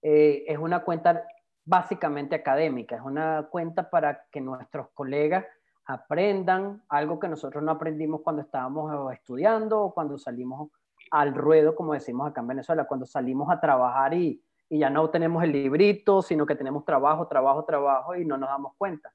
eh, 0.02 0.44
es 0.46 0.58
una 0.58 0.80
cuenta 0.80 1.24
básicamente 1.64 2.34
académica, 2.34 2.96
es 2.96 3.02
una 3.02 3.46
cuenta 3.48 3.88
para 3.88 4.24
que 4.30 4.40
nuestros 4.40 4.88
colegas 4.92 5.44
aprendan 5.86 6.82
algo 6.88 7.20
que 7.20 7.28
nosotros 7.28 7.62
no 7.62 7.70
aprendimos 7.70 8.22
cuando 8.22 8.42
estábamos 8.42 9.12
estudiando 9.12 9.80
o 9.80 9.94
cuando 9.94 10.18
salimos 10.18 10.70
al 11.10 11.34
ruedo, 11.34 11.74
como 11.74 11.94
decimos 11.94 12.28
acá 12.28 12.40
en 12.40 12.48
Venezuela, 12.48 12.86
cuando 12.86 13.06
salimos 13.06 13.50
a 13.50 13.60
trabajar 13.60 14.14
y, 14.14 14.42
y 14.68 14.78
ya 14.78 14.90
no 14.90 15.08
tenemos 15.10 15.42
el 15.42 15.52
librito, 15.52 16.22
sino 16.22 16.44
que 16.44 16.54
tenemos 16.54 16.84
trabajo, 16.84 17.26
trabajo, 17.26 17.64
trabajo 17.64 18.14
y 18.14 18.24
no 18.24 18.36
nos 18.36 18.48
damos 18.48 18.74
cuenta. 18.76 19.12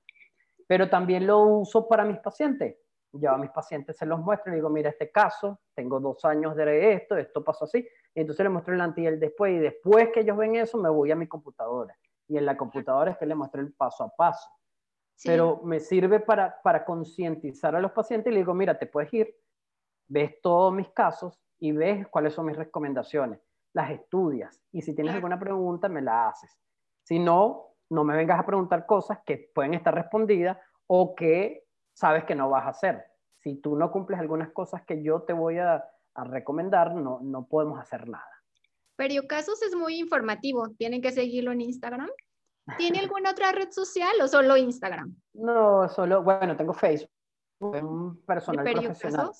Pero 0.67 0.89
también 0.89 1.27
lo 1.27 1.41
uso 1.41 1.87
para 1.87 2.05
mis 2.05 2.19
pacientes. 2.19 2.77
Yo 3.11 3.29
a 3.29 3.37
mis 3.37 3.51
pacientes 3.51 3.95
se 3.95 4.07
los 4.07 4.19
muestro 4.19 4.51
y 4.51 4.55
digo, 4.55 4.69
mira, 4.69 4.89
este 4.89 5.11
caso, 5.11 5.59
tengo 5.75 5.99
dos 5.99 6.25
años 6.25 6.55
de 6.55 6.93
esto, 6.93 7.15
esto 7.15 7.43
pasó 7.43 7.65
así. 7.65 7.87
Y 8.15 8.21
entonces 8.21 8.43
les 8.43 8.51
muestro 8.51 8.73
el 8.73 8.81
antes 8.81 9.03
y 9.03 9.07
el 9.07 9.19
después. 9.19 9.53
Y 9.53 9.59
después 9.59 10.09
que 10.11 10.21
ellos 10.21 10.35
ven 10.35 10.55
eso, 10.55 10.79
me 10.79 10.89
voy 10.89 11.11
a 11.11 11.15
mi 11.15 11.27
computadora. 11.27 11.95
Y 12.27 12.37
en 12.37 12.45
la 12.45 12.57
computadora 12.57 13.11
es 13.11 13.17
que 13.17 13.27
les 13.27 13.37
muestro 13.37 13.61
el 13.61 13.71
paso 13.73 14.03
a 14.05 14.09
paso. 14.09 14.49
Pero 15.23 15.61
me 15.63 15.79
sirve 15.79 16.19
para, 16.19 16.59
para 16.63 16.83
concientizar 16.83 17.75
a 17.75 17.79
los 17.79 17.91
pacientes 17.91 18.31
y 18.31 18.33
les 18.33 18.41
digo, 18.41 18.55
mira, 18.55 18.79
te 18.79 18.87
puedes 18.87 19.13
ir, 19.13 19.35
ves 20.07 20.41
todos 20.41 20.73
mis 20.73 20.89
casos 20.89 21.42
y 21.63 21.71
ves 21.71 22.05
cuáles 22.09 22.33
son 22.33 22.47
mis 22.47 22.57
recomendaciones 22.57 23.39
las 23.71 23.89
estudias 23.89 24.61
y 24.73 24.81
si 24.81 24.93
tienes 24.93 25.15
alguna 25.15 25.39
pregunta 25.39 25.87
me 25.87 26.01
la 26.01 26.27
haces. 26.27 26.59
Si 27.03 27.19
no, 27.19 27.77
no 27.89 28.03
me 28.03 28.17
vengas 28.17 28.37
a 28.37 28.45
preguntar 28.45 28.85
cosas 28.85 29.19
que 29.25 29.49
pueden 29.55 29.73
estar 29.73 29.95
respondidas 29.95 30.57
o 30.87 31.15
que 31.15 31.63
sabes 31.93 32.25
que 32.25 32.35
no 32.35 32.49
vas 32.49 32.65
a 32.65 32.71
hacer. 32.71 33.05
Si 33.37 33.61
tú 33.61 33.77
no 33.77 33.93
cumples 33.93 34.19
algunas 34.19 34.51
cosas 34.51 34.81
que 34.85 35.01
yo 35.01 35.21
te 35.21 35.31
voy 35.31 35.57
a, 35.59 35.81
recomendar, 36.15 36.93
no, 36.93 37.21
no 37.21 37.47
podemos 37.47 37.79
hacer 37.79 38.09
nada. 38.09 38.29
Periocasos 38.97 39.63
es 39.63 39.73
muy 39.73 39.99
informativo, 39.99 40.69
tienen 40.77 41.01
que 41.01 41.11
seguirlo 41.13 41.53
en 41.53 41.61
Instagram. 41.61 42.09
¿Tiene 42.77 42.99
alguna 42.99 43.31
otra 43.31 43.53
red 43.53 43.71
social 43.71 44.13
o 44.21 44.27
solo 44.27 44.57
Instagram? 44.57 45.15
No, 45.33 45.87
solo, 45.87 46.23
bueno, 46.23 46.57
tengo 46.57 46.73
Facebook, 46.73 47.09
un 47.61 48.21
personal 48.25 48.65
profesional. 48.65 49.31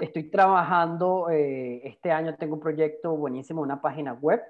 Estoy 0.00 0.30
trabajando, 0.30 1.30
eh, 1.30 1.80
este 1.86 2.10
año 2.10 2.36
tengo 2.36 2.54
un 2.54 2.60
proyecto 2.60 3.16
buenísimo, 3.16 3.62
una 3.62 3.80
página 3.80 4.12
web. 4.14 4.42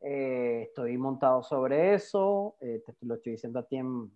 Eh, 0.00 0.64
estoy 0.68 0.98
montado 0.98 1.42
sobre 1.42 1.94
eso, 1.94 2.56
eh, 2.60 2.82
te 2.84 2.94
lo 3.06 3.14
estoy 3.14 3.32
diciendo 3.32 3.58
a 3.60 3.62
ti 3.62 3.76
en, 3.76 4.10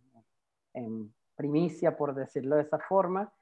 primicia, 1.34 1.96
por 1.96 2.14
decirlo 2.14 2.56
de 2.56 2.62
esa 2.62 2.78
forma. 2.78 3.32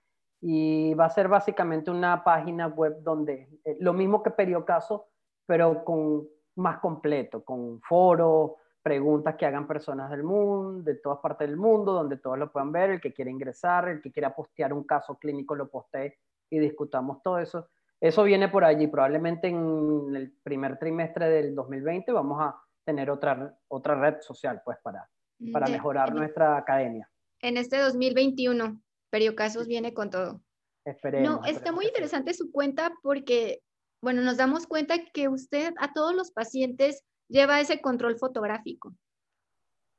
Y 0.40 0.92
va 0.94 1.06
a 1.06 1.10
ser 1.10 1.28
básicamente 1.28 1.90
una 1.90 2.22
página 2.22 2.66
web 2.66 3.02
donde, 3.02 3.48
lo 3.80 3.94
mismo 3.94 4.22
que 4.22 4.30
Periocaso, 4.30 5.08
pero 5.46 5.82
con 5.82 6.28
más 6.56 6.78
completo, 6.78 7.42
con 7.42 7.80
foros, 7.80 8.52
preguntas 8.82 9.34
que 9.36 9.46
hagan 9.46 9.66
personas 9.66 10.10
del 10.10 10.22
mundo, 10.22 10.82
de 10.82 10.96
todas 10.96 11.18
partes 11.20 11.48
del 11.48 11.56
mundo, 11.56 11.92
donde 11.92 12.18
todos 12.18 12.38
lo 12.38 12.52
puedan 12.52 12.70
ver, 12.70 12.90
el 12.90 13.00
que 13.00 13.14
quiera 13.14 13.30
ingresar, 13.30 13.88
el 13.88 14.02
que 14.02 14.12
quiera 14.12 14.34
postear 14.34 14.72
un 14.72 14.84
caso 14.84 15.18
clínico 15.18 15.54
lo 15.54 15.68
postee 15.68 16.18
y 16.50 16.58
discutamos 16.58 17.22
todo 17.22 17.38
eso. 17.38 17.68
Eso 18.00 18.24
viene 18.24 18.48
por 18.48 18.64
allí. 18.64 18.86
Probablemente 18.86 19.48
en 19.48 20.14
el 20.14 20.32
primer 20.42 20.78
trimestre 20.78 21.28
del 21.28 21.54
2020 21.54 22.12
vamos 22.12 22.40
a 22.40 22.56
tener 22.84 23.10
otra, 23.10 23.58
otra 23.68 23.94
red 23.94 24.20
social, 24.20 24.62
pues, 24.64 24.78
para, 24.82 25.08
para 25.52 25.66
mejorar 25.66 26.14
nuestra 26.14 26.56
academia. 26.56 27.08
En 27.40 27.56
este 27.56 27.78
2021, 27.78 28.80
Periocasos 29.10 29.66
viene 29.66 29.94
con 29.94 30.10
todo. 30.10 30.40
Esperemos. 30.84 31.40
No, 31.40 31.44
está 31.46 31.72
muy 31.72 31.86
interesante 31.86 32.32
su 32.34 32.52
cuenta 32.52 32.92
porque, 33.02 33.60
bueno, 34.00 34.22
nos 34.22 34.36
damos 34.36 34.66
cuenta 34.66 35.04
que 35.12 35.28
usted 35.28 35.74
a 35.78 35.92
todos 35.92 36.14
los 36.14 36.30
pacientes 36.30 37.04
lleva 37.28 37.60
ese 37.60 37.80
control 37.80 38.18
fotográfico, 38.18 38.94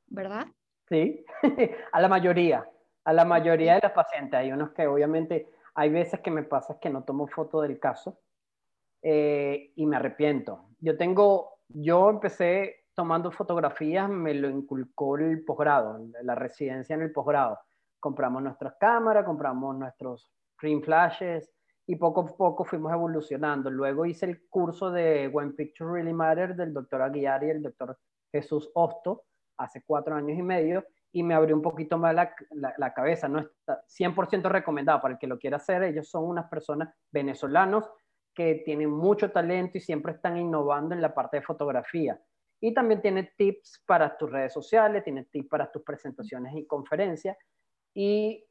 ¿verdad? 0.07 0.47
Sí, 0.89 1.25
a 1.91 2.01
la 2.01 2.07
mayoría, 2.07 2.65
a 3.03 3.13
la 3.13 3.25
mayoría 3.25 3.75
de 3.75 3.81
los 3.83 3.91
pacientes. 3.91 4.39
Hay 4.39 4.51
unos 4.51 4.71
que 4.71 4.87
obviamente 4.87 5.49
hay 5.77 5.91
veces 5.91 6.19
que 6.21 6.31
me 6.31 6.41
pasa 6.41 6.79
que 6.79 6.89
no 6.89 7.03
tomo 7.03 7.27
foto 7.27 7.61
del 7.61 7.79
caso 7.79 8.19
eh, 9.03 9.73
y 9.75 9.85
me 9.85 9.97
arrepiento. 9.97 10.69
Yo 10.79 10.97
tengo, 10.97 11.59
yo 11.69 12.09
empecé 12.09 12.87
tomando 12.95 13.29
fotografías, 13.29 14.09
me 14.09 14.33
lo 14.33 14.49
inculcó 14.49 15.17
el 15.17 15.45
posgrado, 15.45 15.99
la 16.23 16.33
residencia 16.33 16.95
en 16.95 17.03
el 17.03 17.11
posgrado. 17.11 17.59
Compramos 17.99 18.41
nuestras 18.41 18.73
cámaras, 18.79 19.23
compramos 19.23 19.77
nuestros 19.77 20.27
print 20.57 20.83
flashes 20.83 21.53
y 21.85 21.95
poco 21.95 22.21
a 22.21 22.25
poco 22.25 22.65
fuimos 22.65 22.91
evolucionando. 22.91 23.69
Luego 23.69 24.07
hice 24.07 24.25
el 24.25 24.47
curso 24.49 24.89
de 24.89 25.27
When 25.27 25.55
Picture 25.55 25.91
Really 25.91 26.13
Matter 26.13 26.55
del 26.55 26.73
doctor 26.73 27.03
Aguiar 27.03 27.43
y 27.43 27.51
el 27.51 27.61
doctor 27.61 27.99
Jesús 28.31 28.71
Hosto 28.73 29.25
hace 29.57 29.83
cuatro 29.85 30.15
años 30.15 30.39
y 30.39 30.41
medio 30.41 30.83
y 31.17 31.23
me 31.23 31.33
abrió 31.33 31.55
un 31.55 31.63
poquito 31.63 31.97
más 31.97 32.13
la, 32.13 32.31
la, 32.77 32.93
cabeza. 32.93 33.27
No 33.27 33.39
está 33.39 33.83
100% 33.87 34.51
recomendado 34.51 35.01
para 35.01 35.15
el 35.15 35.19
que 35.19 35.25
lo 35.25 35.39
quiera 35.39 35.57
hacer. 35.57 35.81
Ellos 35.81 36.07
son 36.07 36.25
unas 36.25 36.47
personas 36.47 36.93
venezolanos 37.11 37.89
que 38.35 38.61
tienen 38.63 38.91
mucho 38.91 39.31
talento 39.31 39.79
y 39.79 39.81
siempre 39.81 40.13
están 40.13 40.37
innovando 40.37 40.93
en 40.93 41.01
la 41.01 41.15
parte 41.15 41.37
de 41.37 41.41
fotografía. 41.41 42.21
Y 42.61 42.71
también 42.71 43.01
tiene 43.01 43.31
tips 43.35 43.83
para 43.87 44.15
tus 44.15 44.29
redes 44.31 44.53
sociales, 44.53 45.03
tiene 45.03 45.23
tips 45.23 45.49
para 45.49 45.71
tus 45.71 45.81
presentaciones 45.81 46.55
y 46.55 46.67
conferencias. 46.67 47.35
Y 47.95 48.45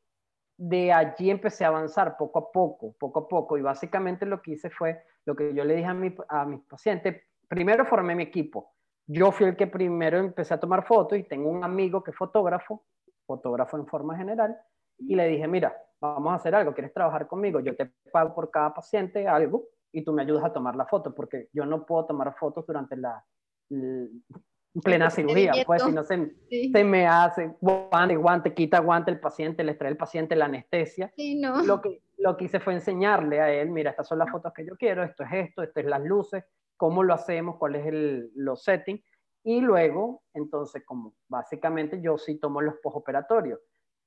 de 0.56 0.92
allí 0.92 1.30
empecé 1.30 1.64
a 1.64 1.68
avanzar 1.68 2.16
poco 2.16 2.40
a 2.40 2.50
poco, 2.50 2.96
poco 2.98 3.20
a 3.20 3.28
poco. 3.28 3.56
Y 3.56 3.62
básicamente 3.62 4.26
lo 4.26 4.42
que 4.42 4.54
hice 4.54 4.70
fue 4.70 5.04
lo 5.24 5.36
que 5.36 5.54
yo 5.54 5.62
le 5.62 5.76
dije 5.76 5.88
a, 5.88 5.94
mi, 5.94 6.12
a 6.28 6.44
mis 6.44 6.62
pacientes. 6.62 7.22
Primero 7.46 7.86
formé 7.86 8.16
mi 8.16 8.24
equipo. 8.24 8.74
Yo 9.06 9.30
fui 9.30 9.46
el 9.46 9.56
que 9.56 9.66
primero 9.66 10.18
empecé 10.18 10.54
a 10.54 10.60
tomar 10.60 10.84
fotos 10.84 11.18
y 11.18 11.22
tengo 11.22 11.48
un 11.48 11.62
amigo 11.62 12.02
que 12.02 12.10
es 12.10 12.16
fotógrafo, 12.16 12.84
fotógrafo 13.26 13.76
en 13.76 13.86
forma 13.86 14.16
general, 14.16 14.56
y 14.98 15.14
le 15.14 15.28
dije, 15.28 15.46
mira, 15.46 15.76
vamos 16.00 16.32
a 16.32 16.36
hacer 16.36 16.54
algo, 16.54 16.74
¿quieres 16.74 16.92
trabajar 16.92 17.26
conmigo? 17.26 17.60
Yo 17.60 17.76
te 17.76 17.92
pago 18.12 18.34
por 18.34 18.50
cada 18.50 18.74
paciente 18.74 19.28
algo 19.28 19.64
y 19.92 20.02
tú 20.02 20.12
me 20.12 20.22
ayudas 20.22 20.44
a 20.44 20.52
tomar 20.52 20.76
la 20.76 20.86
foto, 20.86 21.14
porque 21.14 21.48
yo 21.52 21.64
no 21.64 21.86
puedo 21.86 22.06
tomar 22.06 22.34
fotos 22.36 22.66
durante 22.66 22.96
la, 22.96 23.24
plena 24.82 25.10
cirugía, 25.10 25.52
pues 25.64 25.82
si 25.82 25.92
no 25.92 26.02
se, 26.04 26.34
se, 26.72 26.84
me 26.84 27.06
hace 27.06 27.54
guante, 27.60 28.16
guante, 28.16 28.54
quita 28.54 28.80
guante 28.80 29.10
el 29.10 29.20
paciente, 29.20 29.64
le 29.64 29.72
extrae 29.72 29.90
el 29.90 29.96
paciente 29.96 30.36
la 30.36 30.46
anestesia. 30.46 31.12
Sí, 31.16 31.40
no. 31.40 31.62
Lo 31.64 31.80
que, 31.80 32.02
lo 32.18 32.36
que 32.36 32.44
hice 32.44 32.60
fue 32.60 32.74
enseñarle 32.74 33.40
a 33.40 33.50
él, 33.50 33.70
mira, 33.70 33.90
estas 33.90 34.08
son 34.08 34.18
las 34.18 34.30
fotos 34.30 34.52
que 34.52 34.66
yo 34.66 34.76
quiero, 34.76 35.02
esto 35.02 35.24
es 35.24 35.32
esto, 35.32 35.62
esto 35.62 35.80
es 35.80 35.86
las 35.86 36.02
luces, 36.02 36.44
cómo 36.76 37.02
lo 37.02 37.14
hacemos, 37.14 37.56
cuál 37.56 37.76
es 37.76 37.86
el, 37.86 38.30
los 38.34 38.62
settings, 38.64 39.02
y 39.42 39.60
luego, 39.60 40.22
entonces, 40.34 40.82
como 40.84 41.14
básicamente 41.28 42.00
yo 42.00 42.18
sí 42.18 42.38
tomo 42.38 42.60
los 42.60 42.76
postoperatorios, 42.82 43.60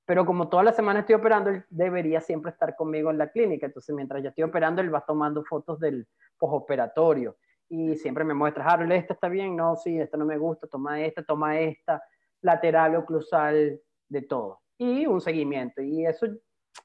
pero 0.05 0.25
como 0.25 0.49
toda 0.49 0.63
la 0.63 0.73
semana 0.73 1.01
estoy 1.01 1.15
operando, 1.15 1.49
él 1.49 1.65
debería 1.69 2.19
siempre 2.19 2.51
estar 2.51 2.75
conmigo 2.75 3.11
en 3.11 3.17
la 3.17 3.31
clínica, 3.31 3.67
entonces 3.67 3.95
mientras 3.95 4.21
yo 4.23 4.29
estoy 4.29 4.43
operando, 4.43 4.81
él 4.81 4.93
va 4.93 5.05
tomando 5.05 5.43
fotos 5.45 5.79
del 5.79 6.07
postoperatorio, 6.37 7.37
y 7.69 7.95
siempre 7.95 8.23
me 8.23 8.33
muestra, 8.33 8.65
Harold, 8.65 8.91
esta 8.91 9.13
está 9.13 9.29
bien, 9.29 9.55
no, 9.55 9.75
sí, 9.75 9.99
esta 9.99 10.17
no 10.17 10.25
me 10.25 10.37
gusta, 10.37 10.67
toma 10.67 10.99
esta, 11.01 11.23
toma 11.23 11.59
esta, 11.59 12.01
lateral, 12.41 12.95
oclusal, 12.95 13.79
de 14.07 14.21
todo. 14.23 14.61
Y 14.77 15.05
un 15.05 15.21
seguimiento. 15.21 15.81
Y 15.81 16.05
eso 16.05 16.25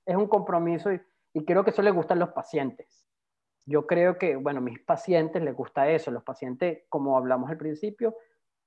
es 0.05 0.17
un 0.17 0.29
compromiso 0.29 0.93
y, 0.93 1.45
creo 1.45 1.65
que 1.65 1.71
eso 1.71 1.83
le 1.83 1.91
gusta 1.91 2.15
a 2.15 2.17
los 2.17 2.31
pacientes. 2.31 3.07
Yo 3.67 3.87
creo 3.87 4.19
que, 4.19 4.37
bueno, 4.37 4.59
a 4.59 4.63
mis 4.63 4.81
pacientes 4.81 5.43
les 5.43 5.55
gusta 5.55 5.89
eso. 5.89 6.11
Los 6.11 6.23
pacientes, 6.23 6.85
como 6.89 7.17
hablamos 7.17 7.51
al 7.51 7.57
principio, 7.57 8.15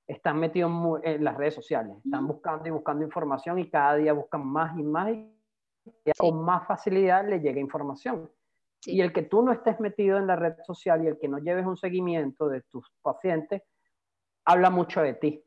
están 0.06 0.38
metidos 0.38 0.72
en 1.02 1.22
las 1.22 1.36
redes 1.36 1.54
sociales, 1.54 1.96
están 2.04 2.26
buscando 2.26 2.66
y 2.66 2.70
buscando 2.70 3.04
información 3.04 3.58
y 3.58 3.70
cada 3.70 3.96
día 3.96 4.12
buscan 4.12 4.46
más 4.46 4.76
y 4.78 4.82
más 4.82 5.10
y 5.10 5.30
con 6.18 6.42
más 6.42 6.66
facilidad 6.66 7.28
le 7.28 7.40
llega 7.40 7.60
información. 7.60 8.30
Y 8.86 9.00
el 9.00 9.12
que 9.12 9.22
tú 9.22 9.42
no 9.42 9.52
estés 9.52 9.78
metido 9.80 10.18
en 10.18 10.26
la 10.26 10.36
red 10.36 10.54
social 10.64 11.04
y 11.04 11.08
el 11.08 11.18
que 11.18 11.28
no 11.28 11.38
lleves 11.38 11.66
un 11.66 11.76
seguimiento 11.76 12.48
de 12.48 12.62
tus 12.62 12.90
pacientes, 13.02 13.62
habla 14.44 14.70
mucho 14.70 15.02
de 15.02 15.14
ti. 15.14 15.44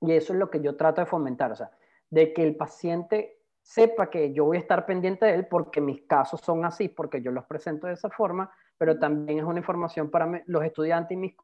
Y 0.00 0.12
eso 0.12 0.32
es 0.32 0.38
lo 0.38 0.50
que 0.50 0.60
yo 0.60 0.76
trato 0.76 1.00
de 1.00 1.06
fomentar, 1.06 1.52
o 1.52 1.56
sea, 1.56 1.70
de 2.08 2.32
que 2.32 2.42
el 2.42 2.56
paciente 2.56 3.35
sepa 3.66 4.08
que 4.08 4.32
yo 4.32 4.44
voy 4.44 4.58
a 4.58 4.60
estar 4.60 4.86
pendiente 4.86 5.26
de 5.26 5.34
él 5.34 5.46
porque 5.48 5.80
mis 5.80 6.02
casos 6.02 6.40
son 6.40 6.64
así, 6.64 6.88
porque 6.88 7.20
yo 7.20 7.32
los 7.32 7.44
presento 7.46 7.88
de 7.88 7.94
esa 7.94 8.08
forma, 8.08 8.48
pero 8.78 8.96
también 8.96 9.40
es 9.40 9.44
una 9.44 9.58
información 9.58 10.08
para 10.08 10.40
los 10.46 10.62
estudiantes 10.62 11.16
y 11.16 11.20
mis 11.20 11.34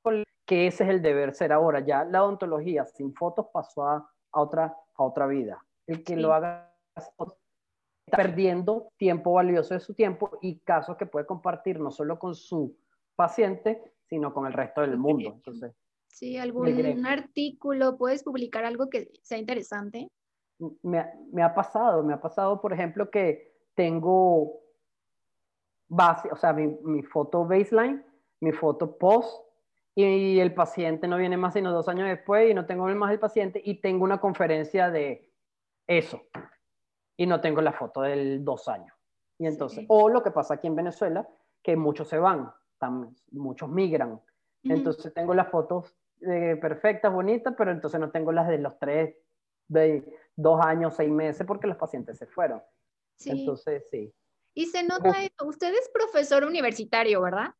colegas 0.00 0.28
que 0.46 0.68
ese 0.68 0.84
es 0.84 0.90
el 0.90 1.02
deber 1.02 1.34
ser 1.34 1.52
ahora. 1.52 1.80
Ya 1.80 2.04
la 2.04 2.22
odontología 2.22 2.86
sin 2.86 3.12
fotos 3.14 3.46
pasó 3.52 3.84
a, 3.84 4.08
otra, 4.30 4.76
a 4.94 5.02
otra 5.02 5.26
vida. 5.26 5.64
El 5.86 6.04
que 6.04 6.16
lo 6.16 6.32
haga 6.32 6.72
está 6.94 7.26
perdiendo 8.06 8.92
tiempo 8.96 9.32
valioso 9.32 9.74
de 9.74 9.80
su 9.80 9.94
tiempo 9.94 10.38
y 10.40 10.60
casos 10.60 10.96
que 10.96 11.06
puede 11.06 11.26
compartir 11.26 11.80
no 11.80 11.90
solo 11.90 12.16
con 12.18 12.36
su 12.36 12.76
paciente, 13.16 13.82
sino 14.08 14.32
con 14.32 14.46
el 14.46 14.52
resto 14.52 14.82
del 14.82 14.98
mundo. 14.98 15.32
Entonces, 15.34 15.72
sí, 16.06 16.36
algún 16.36 17.06
artículo, 17.06 17.96
puedes 17.96 18.22
publicar 18.22 18.64
algo 18.64 18.88
que 18.88 19.10
sea 19.22 19.38
interesante. 19.38 20.08
Me, 20.82 21.04
me, 21.32 21.42
ha 21.42 21.54
pasado, 21.54 22.02
me 22.02 22.14
ha 22.14 22.20
pasado, 22.20 22.60
por 22.60 22.72
ejemplo, 22.72 23.10
que 23.10 23.52
tengo 23.74 24.60
base, 25.88 26.28
o 26.30 26.36
sea, 26.36 26.52
mi, 26.52 26.66
mi 26.66 27.02
foto 27.02 27.44
baseline, 27.44 28.04
mi 28.40 28.52
foto 28.52 28.96
post, 28.96 29.44
y 29.94 30.38
el 30.40 30.54
paciente 30.54 31.06
no 31.06 31.18
viene 31.18 31.36
más 31.36 31.54
sino 31.54 31.70
dos 31.70 31.88
años 31.88 32.08
después 32.08 32.50
y 32.50 32.54
no 32.54 32.64
tengo 32.64 32.86
más 32.94 33.12
el 33.12 33.18
paciente 33.18 33.60
y 33.62 33.80
tengo 33.80 34.04
una 34.04 34.20
conferencia 34.20 34.90
de 34.90 35.30
eso 35.86 36.22
y 37.16 37.26
no 37.26 37.40
tengo 37.40 37.60
la 37.60 37.72
foto 37.72 38.00
del 38.00 38.44
dos 38.44 38.68
años. 38.68 38.96
Y 39.38 39.46
entonces, 39.46 39.84
o 39.88 40.08
lo 40.08 40.22
que 40.22 40.30
pasa 40.30 40.54
aquí 40.54 40.66
en 40.66 40.76
Venezuela, 40.76 41.28
que 41.62 41.76
muchos 41.76 42.08
se 42.08 42.18
van, 42.18 42.52
muchos 43.30 43.68
migran. 43.68 44.20
Entonces 44.64 45.12
tengo 45.12 45.34
las 45.34 45.48
fotos 45.48 45.94
eh, 46.20 46.56
perfectas, 46.60 47.12
bonitas, 47.12 47.54
pero 47.56 47.70
entonces 47.70 48.00
no 48.00 48.10
tengo 48.10 48.32
las 48.32 48.48
de 48.48 48.58
los 48.58 48.78
tres, 48.78 49.16
de 49.72 50.04
dos 50.36 50.60
años, 50.64 50.94
seis 50.96 51.10
meses, 51.10 51.46
porque 51.46 51.66
los 51.66 51.76
pacientes 51.76 52.18
se 52.18 52.26
fueron. 52.26 52.62
Entonces, 53.24 53.84
sí. 53.90 54.12
Y 54.54 54.66
se 54.66 54.82
nota, 54.82 55.14
usted 55.44 55.72
es 55.74 55.90
profesor 55.92 56.44
universitario, 56.44 57.22
¿verdad? 57.22 57.54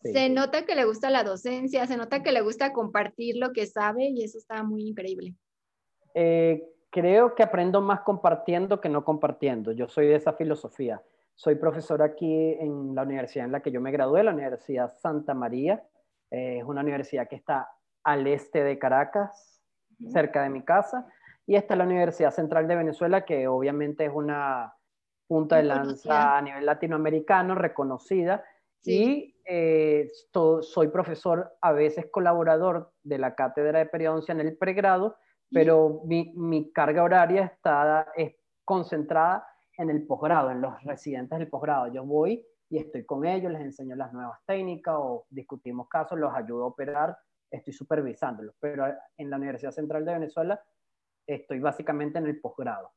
se 0.00 0.28
nota 0.28 0.64
que 0.64 0.74
le 0.74 0.84
gusta 0.84 1.10
la 1.10 1.24
docencia, 1.24 1.86
se 1.86 1.96
nota 1.96 2.22
que 2.22 2.32
le 2.32 2.40
gusta 2.40 2.72
compartir 2.72 3.36
lo 3.36 3.52
que 3.52 3.66
sabe 3.66 4.04
y 4.04 4.22
eso 4.22 4.38
está 4.38 4.62
muy 4.62 4.86
increíble. 4.86 5.34
Eh, 6.14 6.62
creo 6.90 7.34
que 7.34 7.42
aprendo 7.42 7.80
más 7.80 8.00
compartiendo 8.00 8.80
que 8.80 8.88
no 8.88 9.04
compartiendo. 9.04 9.72
Yo 9.72 9.88
soy 9.88 10.06
de 10.06 10.14
esa 10.14 10.32
filosofía. 10.32 11.02
Soy 11.34 11.56
profesor 11.56 12.02
aquí 12.02 12.32
en 12.60 12.94
la 12.94 13.02
universidad 13.02 13.46
en 13.46 13.52
la 13.52 13.60
que 13.60 13.70
yo 13.70 13.80
me 13.80 13.92
gradué, 13.92 14.22
la 14.22 14.32
Universidad 14.32 14.94
Santa 14.96 15.34
María. 15.34 15.84
Eh, 16.30 16.58
es 16.58 16.64
una 16.64 16.82
universidad 16.82 17.28
que 17.28 17.36
está 17.36 17.68
al 18.02 18.26
este 18.26 18.62
de 18.62 18.78
Caracas, 18.78 19.60
cerca 20.12 20.42
de 20.42 20.50
mi 20.50 20.62
casa. 20.62 21.06
Y 21.48 21.56
esta 21.56 21.72
es 21.72 21.78
la 21.78 21.84
Universidad 21.84 22.30
Central 22.30 22.68
de 22.68 22.76
Venezuela, 22.76 23.24
que 23.24 23.48
obviamente 23.48 24.04
es 24.04 24.12
una 24.12 24.74
punta 25.26 25.56
de 25.56 25.62
lanza 25.62 26.36
a 26.36 26.42
nivel 26.42 26.66
latinoamericano, 26.66 27.54
reconocida. 27.54 28.44
Y 28.84 29.34
eh, 29.46 30.10
soy 30.60 30.88
profesor, 30.88 31.56
a 31.62 31.72
veces 31.72 32.08
colaborador 32.10 32.92
de 33.02 33.16
la 33.16 33.34
cátedra 33.34 33.78
de 33.78 33.86
periodoncia 33.86 34.32
en 34.32 34.40
el 34.40 34.58
pregrado, 34.58 35.16
pero 35.50 36.02
mi, 36.04 36.34
mi, 36.36 36.70
carga 36.70 37.02
horaria 37.02 37.44
está 37.44 38.12
es 38.14 38.34
concentrada 38.66 39.48
en 39.78 39.88
el 39.88 40.06
posgrado, 40.06 40.50
en 40.50 40.60
los 40.60 40.74
residentes 40.84 41.38
del 41.38 41.48
posgrado. 41.48 41.86
Yo 41.86 42.04
voy 42.04 42.46
y 42.68 42.76
estoy 42.76 43.06
con 43.06 43.24
ellos, 43.24 43.50
les 43.50 43.62
enseño 43.62 43.96
las 43.96 44.12
nuevas 44.12 44.38
técnicas 44.44 44.96
o 44.98 45.24
discutimos 45.30 45.88
casos, 45.88 46.18
los 46.18 46.34
ayudo 46.34 46.64
a 46.64 46.66
operar, 46.66 47.16
estoy 47.50 47.72
supervisándolos. 47.72 48.54
Pero 48.60 48.84
en 49.16 49.30
la 49.30 49.38
Universidad 49.38 49.72
Central 49.72 50.04
de 50.04 50.12
Venezuela 50.12 50.62
estoy 51.28 51.60
básicamente 51.60 52.18
en 52.18 52.26
el 52.26 52.40
posgrado. 52.40 52.90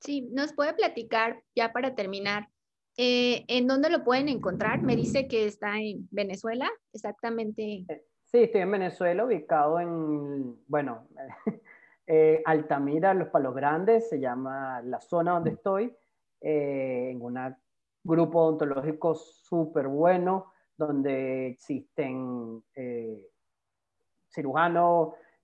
Sí, 0.00 0.28
nos 0.32 0.52
puede 0.52 0.74
platicar 0.74 1.42
ya 1.54 1.72
para 1.72 1.94
terminar. 1.94 2.48
Eh, 2.96 3.44
¿En 3.48 3.66
dónde 3.66 3.90
lo 3.90 4.04
pueden 4.04 4.28
encontrar? 4.28 4.82
Me 4.82 4.96
dice 4.96 5.26
que 5.28 5.46
está 5.46 5.78
en 5.78 6.08
Venezuela, 6.10 6.70
exactamente. 6.92 7.84
Eh, 7.88 8.04
Sí, 8.30 8.42
estoy 8.42 8.60
en 8.60 8.70
Venezuela, 8.70 9.24
ubicado 9.24 9.80
en, 9.80 10.62
bueno, 10.66 11.08
eh, 12.06 12.42
Altamira, 12.44 13.14
Los 13.14 13.28
Palos 13.28 13.54
Grandes, 13.54 14.10
se 14.10 14.20
llama 14.20 14.82
la 14.82 15.00
zona 15.00 15.32
donde 15.32 15.52
estoy, 15.52 15.96
eh, 16.42 17.08
en 17.12 17.22
un 17.22 17.56
grupo 18.04 18.42
odontológico 18.42 19.14
súper 19.14 19.88
bueno, 19.88 20.52
donde 20.76 21.46
existen 21.46 22.62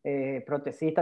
eh, 0.04 0.44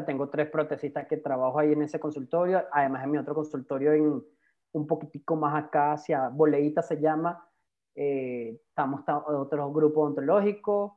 tengo 0.06 0.28
tres 0.30 0.48
protecistas 0.48 1.06
que 1.06 1.16
trabajo 1.18 1.58
ahí 1.58 1.72
en 1.72 1.82
ese 1.82 2.00
consultorio, 2.00 2.64
además 2.72 3.04
en 3.04 3.10
mi 3.10 3.18
otro 3.18 3.34
consultorio 3.34 3.92
en, 3.92 4.22
un 4.74 4.86
poquitico 4.86 5.36
más 5.36 5.62
acá, 5.62 5.92
hacia 5.92 6.28
Boleita 6.28 6.80
se 6.80 6.98
llama, 6.98 7.46
estamos 7.94 9.02
otros 9.06 9.70
grupos 9.74 10.04
odontológicos, 10.04 10.92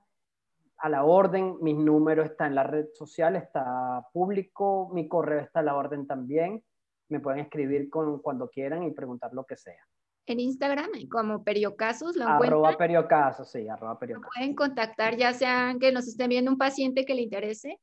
a 0.78 0.90
la 0.90 1.04
orden, 1.04 1.58
mis 1.62 1.76
números 1.76 2.30
están 2.30 2.50
en 2.50 2.56
la 2.56 2.64
red 2.64 2.88
social, 2.94 3.36
está 3.36 4.08
público, 4.14 4.90
mi 4.94 5.08
correo 5.08 5.40
está 5.40 5.60
a 5.60 5.64
la 5.64 5.76
orden 5.76 6.06
también. 6.06 6.64
Me 7.10 7.20
pueden 7.20 7.40
escribir 7.40 7.90
con, 7.90 8.20
cuando 8.20 8.50
quieran 8.50 8.84
y 8.84 8.92
preguntar 8.92 9.34
lo 9.34 9.46
que 9.46 9.56
sea. 9.56 9.84
En 10.28 10.40
Instagram, 10.40 10.90
como 11.10 11.44
Periocasos, 11.44 12.16
lo 12.16 12.28
Arroba 12.28 12.76
Periocasos, 12.78 13.52
sí, 13.52 13.68
arroba 13.68 14.00
Periocasos. 14.00 14.32
Pueden 14.36 14.56
contactar, 14.56 15.16
ya 15.16 15.34
sea 15.34 15.76
que 15.80 15.92
nos 15.92 16.08
estén 16.08 16.30
viendo 16.30 16.52
un 16.52 16.58
paciente 16.58 17.06
que 17.06 17.14
le 17.14 17.22
interese, 17.22 17.80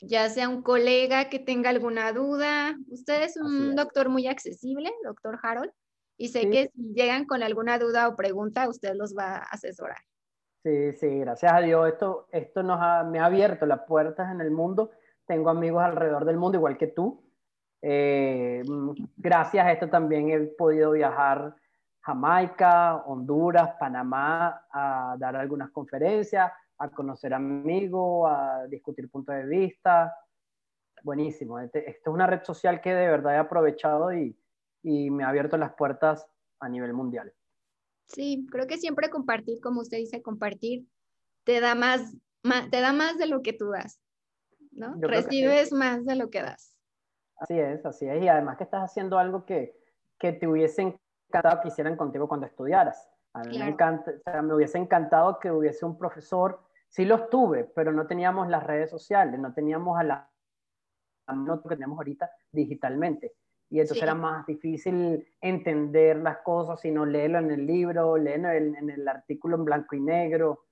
ya 0.00 0.28
sea 0.28 0.48
un 0.48 0.62
colega 0.62 1.28
que 1.28 1.38
tenga 1.38 1.70
alguna 1.70 2.12
duda. 2.12 2.76
Usted 2.88 3.22
es 3.22 3.36
un 3.36 3.74
doctor 3.74 4.08
muy 4.08 4.26
accesible, 4.26 4.92
doctor 5.04 5.38
Harold, 5.42 5.72
y 6.16 6.28
sé 6.28 6.50
que 6.50 6.70
si 6.74 6.94
llegan 6.94 7.24
con 7.24 7.42
alguna 7.42 7.78
duda 7.78 8.08
o 8.08 8.16
pregunta, 8.16 8.68
usted 8.68 8.94
los 8.94 9.14
va 9.16 9.36
a 9.36 9.42
asesorar. 9.42 9.98
Sí, 10.64 10.92
sí, 10.92 11.20
gracias 11.20 11.52
a 11.52 11.60
Dios. 11.60 11.88
Esto, 11.88 12.28
esto 12.32 12.62
nos 12.62 12.78
ha, 12.80 13.04
me 13.04 13.20
ha 13.20 13.26
abierto 13.26 13.64
las 13.66 13.80
puertas 13.86 14.30
en 14.32 14.40
el 14.40 14.50
mundo. 14.50 14.90
Tengo 15.26 15.50
amigos 15.50 15.82
alrededor 15.82 16.24
del 16.24 16.36
mundo, 16.36 16.58
igual 16.58 16.76
que 16.76 16.88
tú. 16.88 17.24
Eh, 17.80 18.62
gracias 19.16 19.64
a 19.64 19.72
esto 19.72 19.88
también 19.88 20.30
he 20.30 20.40
podido 20.40 20.90
viajar 20.92 21.54
Jamaica, 22.00 22.96
Honduras, 23.06 23.76
Panamá 23.78 24.66
a 24.72 25.14
dar 25.18 25.36
algunas 25.36 25.70
conferencias, 25.70 26.50
a 26.78 26.88
conocer 26.90 27.34
amigos, 27.34 28.30
a 28.30 28.66
discutir 28.68 29.10
puntos 29.10 29.34
de 29.34 29.46
vista. 29.46 30.14
Buenísimo. 31.02 31.58
Este, 31.58 31.90
esto 31.90 32.10
es 32.10 32.14
una 32.14 32.26
red 32.26 32.42
social 32.42 32.80
que 32.80 32.94
de 32.94 33.08
verdad 33.08 33.34
he 33.34 33.38
aprovechado 33.38 34.12
y, 34.12 34.36
y 34.82 35.10
me 35.10 35.24
ha 35.24 35.28
abierto 35.28 35.56
las 35.56 35.74
puertas 35.74 36.26
a 36.60 36.68
nivel 36.68 36.92
mundial. 36.92 37.32
Sí, 38.06 38.46
creo 38.50 38.66
que 38.66 38.78
siempre 38.78 39.10
compartir, 39.10 39.60
como 39.60 39.80
usted 39.80 39.98
dice, 39.98 40.22
compartir 40.22 40.86
te 41.44 41.60
da 41.60 41.74
más, 41.74 42.16
te 42.70 42.80
da 42.80 42.92
más 42.92 43.18
de 43.18 43.26
lo 43.26 43.42
que 43.42 43.52
tú 43.52 43.70
das, 43.70 44.00
¿no? 44.70 44.94
Recibes 45.00 45.72
más 45.72 46.04
de 46.04 46.16
lo 46.16 46.30
que 46.30 46.42
das. 46.42 46.74
Así 47.36 47.58
es, 47.58 47.84
así 47.86 48.06
es. 48.06 48.22
Y 48.22 48.28
además 48.28 48.56
que 48.56 48.64
estás 48.64 48.82
haciendo 48.82 49.18
algo 49.18 49.44
que, 49.44 49.74
que 50.18 50.32
te 50.32 50.46
hubiese 50.46 50.82
encantado 51.28 51.62
que 51.62 51.68
hicieran 51.68 51.96
contigo 51.96 52.28
cuando 52.28 52.46
estudiaras. 52.46 53.08
A 53.34 53.44
mí 53.44 53.58
me, 53.58 53.68
encanta, 53.68 54.10
o 54.10 54.30
sea, 54.30 54.42
me 54.42 54.54
hubiese 54.54 54.78
encantado 54.78 55.38
que 55.38 55.50
hubiese 55.50 55.84
un 55.84 55.96
profesor, 55.96 56.60
sí 56.88 57.04
los 57.04 57.28
tuve, 57.30 57.64
pero 57.64 57.92
no 57.92 58.06
teníamos 58.06 58.48
las 58.48 58.64
redes 58.64 58.90
sociales, 58.90 59.38
no 59.38 59.52
teníamos 59.52 59.98
a 59.98 60.02
la 60.02 60.30
no 61.34 61.62
que 61.62 61.68
tenemos 61.68 61.98
ahorita 61.98 62.30
digitalmente. 62.50 63.34
Y 63.70 63.80
entonces 63.80 64.02
era 64.02 64.14
más 64.14 64.46
difícil 64.46 65.28
entender 65.42 66.16
las 66.16 66.38
cosas, 66.38 66.80
sino 66.80 67.04
leerlo 67.04 67.38
en 67.38 67.50
el 67.50 67.66
libro, 67.66 68.16
leerlo 68.16 68.50
en, 68.50 68.88
el 68.88 69.06
artículo 69.06 69.56
en 69.56 69.64
blanco 69.64 69.94
y 69.94 70.00
negro. 70.00 70.64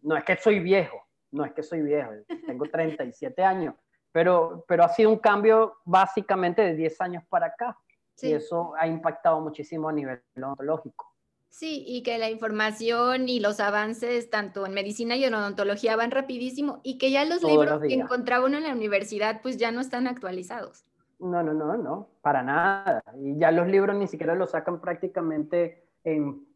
No 0.00 0.16
es 0.16 0.24
que 0.24 0.36
soy 0.36 0.60
viejo, 0.60 0.96
no 1.30 1.44
es 1.44 1.52
que 1.52 1.62
soy 1.62 1.82
viejo, 1.82 2.12
tengo 2.46 2.64
37 2.72 3.42
años, 3.44 3.74
pero, 4.12 4.64
pero 4.66 4.84
ha 4.84 4.88
sido 4.88 5.10
un 5.10 5.18
cambio 5.18 5.74
básicamente 5.84 6.62
de 6.62 6.74
10 6.74 7.00
años 7.02 7.24
para 7.28 7.46
acá. 7.46 7.76
Y 8.22 8.32
eso 8.32 8.72
ha 8.78 8.86
impactado 8.86 9.38
muchísimo 9.42 9.90
a 9.90 9.92
nivel 9.92 10.22
odontológico. 10.38 11.15
Sí, 11.56 11.82
y 11.86 12.02
que 12.02 12.18
la 12.18 12.28
información 12.28 13.30
y 13.30 13.40
los 13.40 13.60
avances 13.60 14.28
tanto 14.28 14.66
en 14.66 14.74
medicina 14.74 15.16
y 15.16 15.24
en 15.24 15.32
odontología 15.32 15.96
van 15.96 16.10
rapidísimo 16.10 16.80
y 16.82 16.98
que 16.98 17.10
ya 17.10 17.24
los 17.24 17.42
libros 17.42 17.80
que 17.80 17.94
encontraba 17.94 18.44
uno 18.44 18.58
en 18.58 18.64
la 18.64 18.74
universidad 18.74 19.40
pues 19.40 19.56
ya 19.56 19.72
no 19.72 19.80
están 19.80 20.06
actualizados. 20.06 20.84
No, 21.18 21.42
no, 21.42 21.54
no, 21.54 21.78
no, 21.78 22.10
para 22.20 22.42
nada. 22.42 23.02
Y 23.18 23.38
ya 23.38 23.52
los 23.52 23.68
libros 23.68 23.96
ni 23.96 24.06
siquiera 24.06 24.34
los 24.34 24.50
sacan 24.50 24.82
prácticamente 24.82 25.82
en, 26.04 26.46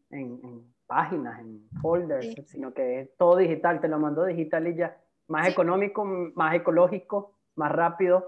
páginas, 0.85 1.39
en 1.39 1.67
folders, 1.81 2.35
sino 2.45 2.71
que 2.71 2.99
es 2.99 3.17
todo 3.17 3.37
digital, 3.37 3.81
te 3.81 3.87
lo 3.87 3.97
mando 3.97 4.23
digital 4.23 4.67
y 4.67 4.75
ya. 4.75 5.01
Más 5.29 5.49
económico, 5.49 6.05
más 6.05 6.53
ecológico, 6.53 7.33
más 7.55 7.71
rápido. 7.71 8.23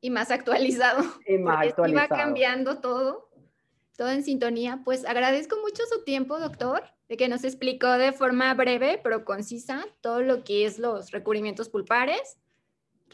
Y 0.00 0.10
más 0.10 0.30
actualizado. 0.30 1.02
Y 1.26 1.38
más 1.38 1.66
actualizado. 1.66 2.06
Iba 2.06 2.16
cambiando 2.16 2.78
todo, 2.78 3.27
todo 3.98 4.10
en 4.10 4.22
sintonía. 4.22 4.80
Pues 4.84 5.04
agradezco 5.04 5.56
mucho 5.60 5.82
su 5.92 6.04
tiempo, 6.04 6.38
doctor, 6.38 6.84
de 7.08 7.16
que 7.16 7.28
nos 7.28 7.42
explicó 7.42 7.88
de 7.98 8.12
forma 8.12 8.54
breve 8.54 9.00
pero 9.02 9.24
concisa 9.24 9.84
todo 10.00 10.22
lo 10.22 10.44
que 10.44 10.64
es 10.64 10.78
los 10.78 11.10
recubrimientos 11.10 11.68
pulpares 11.68 12.38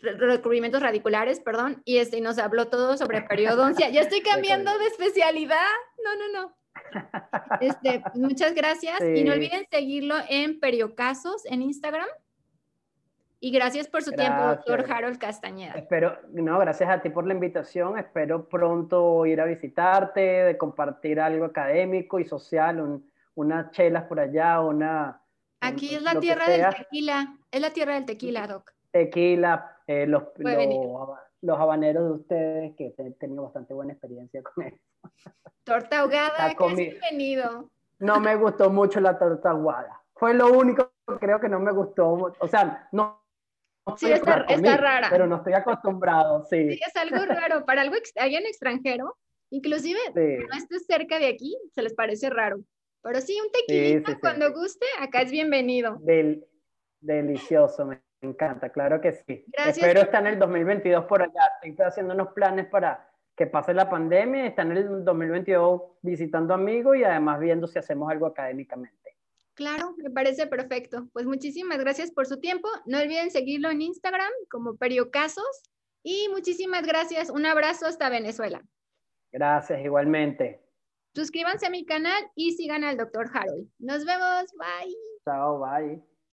recubrimientos 0.03 0.83
radiculares, 0.83 1.41
perdón, 1.41 1.81
y 1.87 1.97
este 1.97 2.21
nos 2.21 2.39
habló 2.39 2.69
todo 2.69 2.99
sobre 2.99 3.23
periodoncia. 3.29 3.89
Ya 3.89 4.03
estoy 4.03 4.21
cambiando 4.21 4.77
de 4.79 4.87
especialidad. 4.89 5.71
No, 6.05 6.17
no, 6.17 6.33
no. 6.33 6.57
Este, 7.61 8.03
muchas 8.15 8.55
gracias 8.55 9.01
y 9.01 9.25
no 9.25 9.33
olviden 9.33 9.67
seguirlo 9.71 10.17
en 10.29 10.61
Periocasos 10.61 11.47
en 11.47 11.63
Instagram. 11.63 12.09
Y 13.45 13.51
gracias 13.51 13.89
por 13.89 14.03
su 14.03 14.11
tiempo, 14.13 14.43
doctor 14.43 14.91
Harold 14.91 15.19
Castañeda. 15.19 15.75
Espero, 15.75 16.17
no, 16.33 16.59
gracias 16.61 16.89
a 16.89 17.03
ti 17.03 17.11
por 17.11 17.27
la 17.27 17.35
invitación. 17.35 17.99
Espero 17.99 18.49
pronto 18.49 19.27
ir 19.27 19.39
a 19.39 19.45
visitarte, 19.45 20.21
de 20.23 20.57
compartir 20.57 21.21
algo 21.21 21.45
académico 21.45 22.19
y 22.19 22.25
social, 22.25 23.03
unas 23.35 23.71
chelas 23.73 24.05
por 24.05 24.19
allá, 24.19 24.63
una... 24.63 25.21
Aquí 25.61 25.95
es 25.95 26.01
la 26.01 26.19
tierra 26.19 26.49
del 26.49 26.75
tequila, 26.75 27.37
es 27.51 27.61
la 27.61 27.71
tierra 27.71 27.95
del 27.97 28.07
tequila, 28.07 28.47
doc. 28.47 28.73
Tequila, 28.91 29.77
eh, 29.87 30.07
los, 30.07 30.23
los, 31.43 31.61
habaneros 31.61 32.03
de 32.03 32.13
ustedes, 32.13 32.77
que 32.77 32.95
he 32.97 33.11
tenido 33.11 33.43
bastante 33.43 33.75
buena 33.75 33.93
experiencia 33.93 34.43
con 34.43 34.65
eso. 34.65 34.79
Torta 35.65 35.99
ahogada, 35.99 36.55
bienvenido. 36.75 37.69
No 37.99 38.21
me 38.21 38.37
gustó 38.37 38.71
mucho 38.71 39.01
la 39.01 39.19
torta 39.19 39.51
ahogada. 39.51 40.01
Fue 40.15 40.33
lo 40.33 40.51
único 40.51 40.93
que 41.07 41.19
creo 41.19 41.39
que 41.39 41.51
no 41.51 41.61
me 41.61 41.73
gustó. 41.73 42.35
O 42.39 42.49
sea, 42.49 42.89
no. 42.91 43.23
Sí, 43.97 44.13
está, 44.13 44.45
está, 44.49 44.77
rara. 44.77 45.09
Pero 45.11 45.27
no 45.27 45.37
estoy 45.37 45.53
acostumbrado, 45.53 46.45
sí. 46.45 46.73
Sí, 46.73 46.81
es 46.87 46.97
algo 46.97 47.17
raro. 47.27 47.65
Para 47.65 47.83
algo 47.83 47.97
allá 48.17 48.39
en 48.39 48.47
extranjero, 48.47 49.17
inclusive 49.51 49.99
no 50.15 50.57
estés 50.57 50.87
cerca 50.87 51.19
de 51.19 51.29
aquí, 51.29 51.57
se 51.75 51.83
les 51.83 51.95
parece 51.95 52.31
raro. 52.31 52.59
Pero 53.03 53.21
sí, 53.21 53.39
un 53.39 53.53
tequilito 53.53 54.19
cuando 54.21 54.53
guste, 54.53 54.87
acá 54.99 55.23
es 55.23 55.31
bienvenido. 55.31 55.99
Del, 56.01 56.47
delicioso, 57.05 57.85
me 57.85 58.01
encanta, 58.23 58.71
claro 58.71 59.01
que 59.01 59.13
sí. 59.13 59.45
Espero 59.53 60.01
estar 60.01 60.27
en 60.27 60.35
el 60.35 60.39
2022 60.39 61.05
por 61.05 61.23
allá. 61.23 61.53
Estoy 61.63 61.87
haciendo 61.87 62.15
unos 62.15 62.29
planes 62.33 62.67
para 62.67 63.11
que 63.37 63.47
pase 63.47 63.75
la 63.75 63.91
pandemia, 63.91 64.47
estar 64.47 64.65
en 64.67 64.77
el 64.77 65.05
2022 65.05 65.83
visitando 66.03 66.55
amigos 66.55 66.97
y 66.97 67.05
además 67.05 67.41
viendo 67.41 67.67
si 67.67 67.79
hacemos 67.79 68.11
algo 68.11 68.27
académicamente. 68.27 69.04
Claro, 69.55 69.95
me 69.99 70.11
parece 70.11 70.47
perfecto. 70.47 71.09
Pues 71.13 71.27
muchísimas 71.27 71.79
gracias 71.79 72.11
por 72.11 72.27
su 72.27 72.41
tiempo. 72.41 72.69
No 72.87 72.99
olviden 72.99 73.31
seguirlo 73.31 73.71
en 73.71 73.83
Instagram 73.83 74.31
como 74.51 74.77
Periocasos 74.77 75.63
y 76.03 76.29
muchísimas 76.31 76.87
gracias. 76.87 77.31
Un 77.31 77.47
abrazo 77.47 77.87
hasta 77.87 78.11
Venezuela. 78.11 78.63
Gracias, 79.33 79.85
igualmente. 79.85 80.61
Suscríbanse 81.15 81.67
a 81.67 81.71
mi 81.71 81.85
canal 81.85 82.25
y 82.35 82.53
sigan 82.53 82.83
al 82.83 82.97
doctor 82.97 83.31
Harold. 83.33 83.69
Nos 83.79 84.05
vemos. 84.05 84.53
Bye. 84.59 84.97
Chao, 85.25 85.61
bye. 85.61 86.14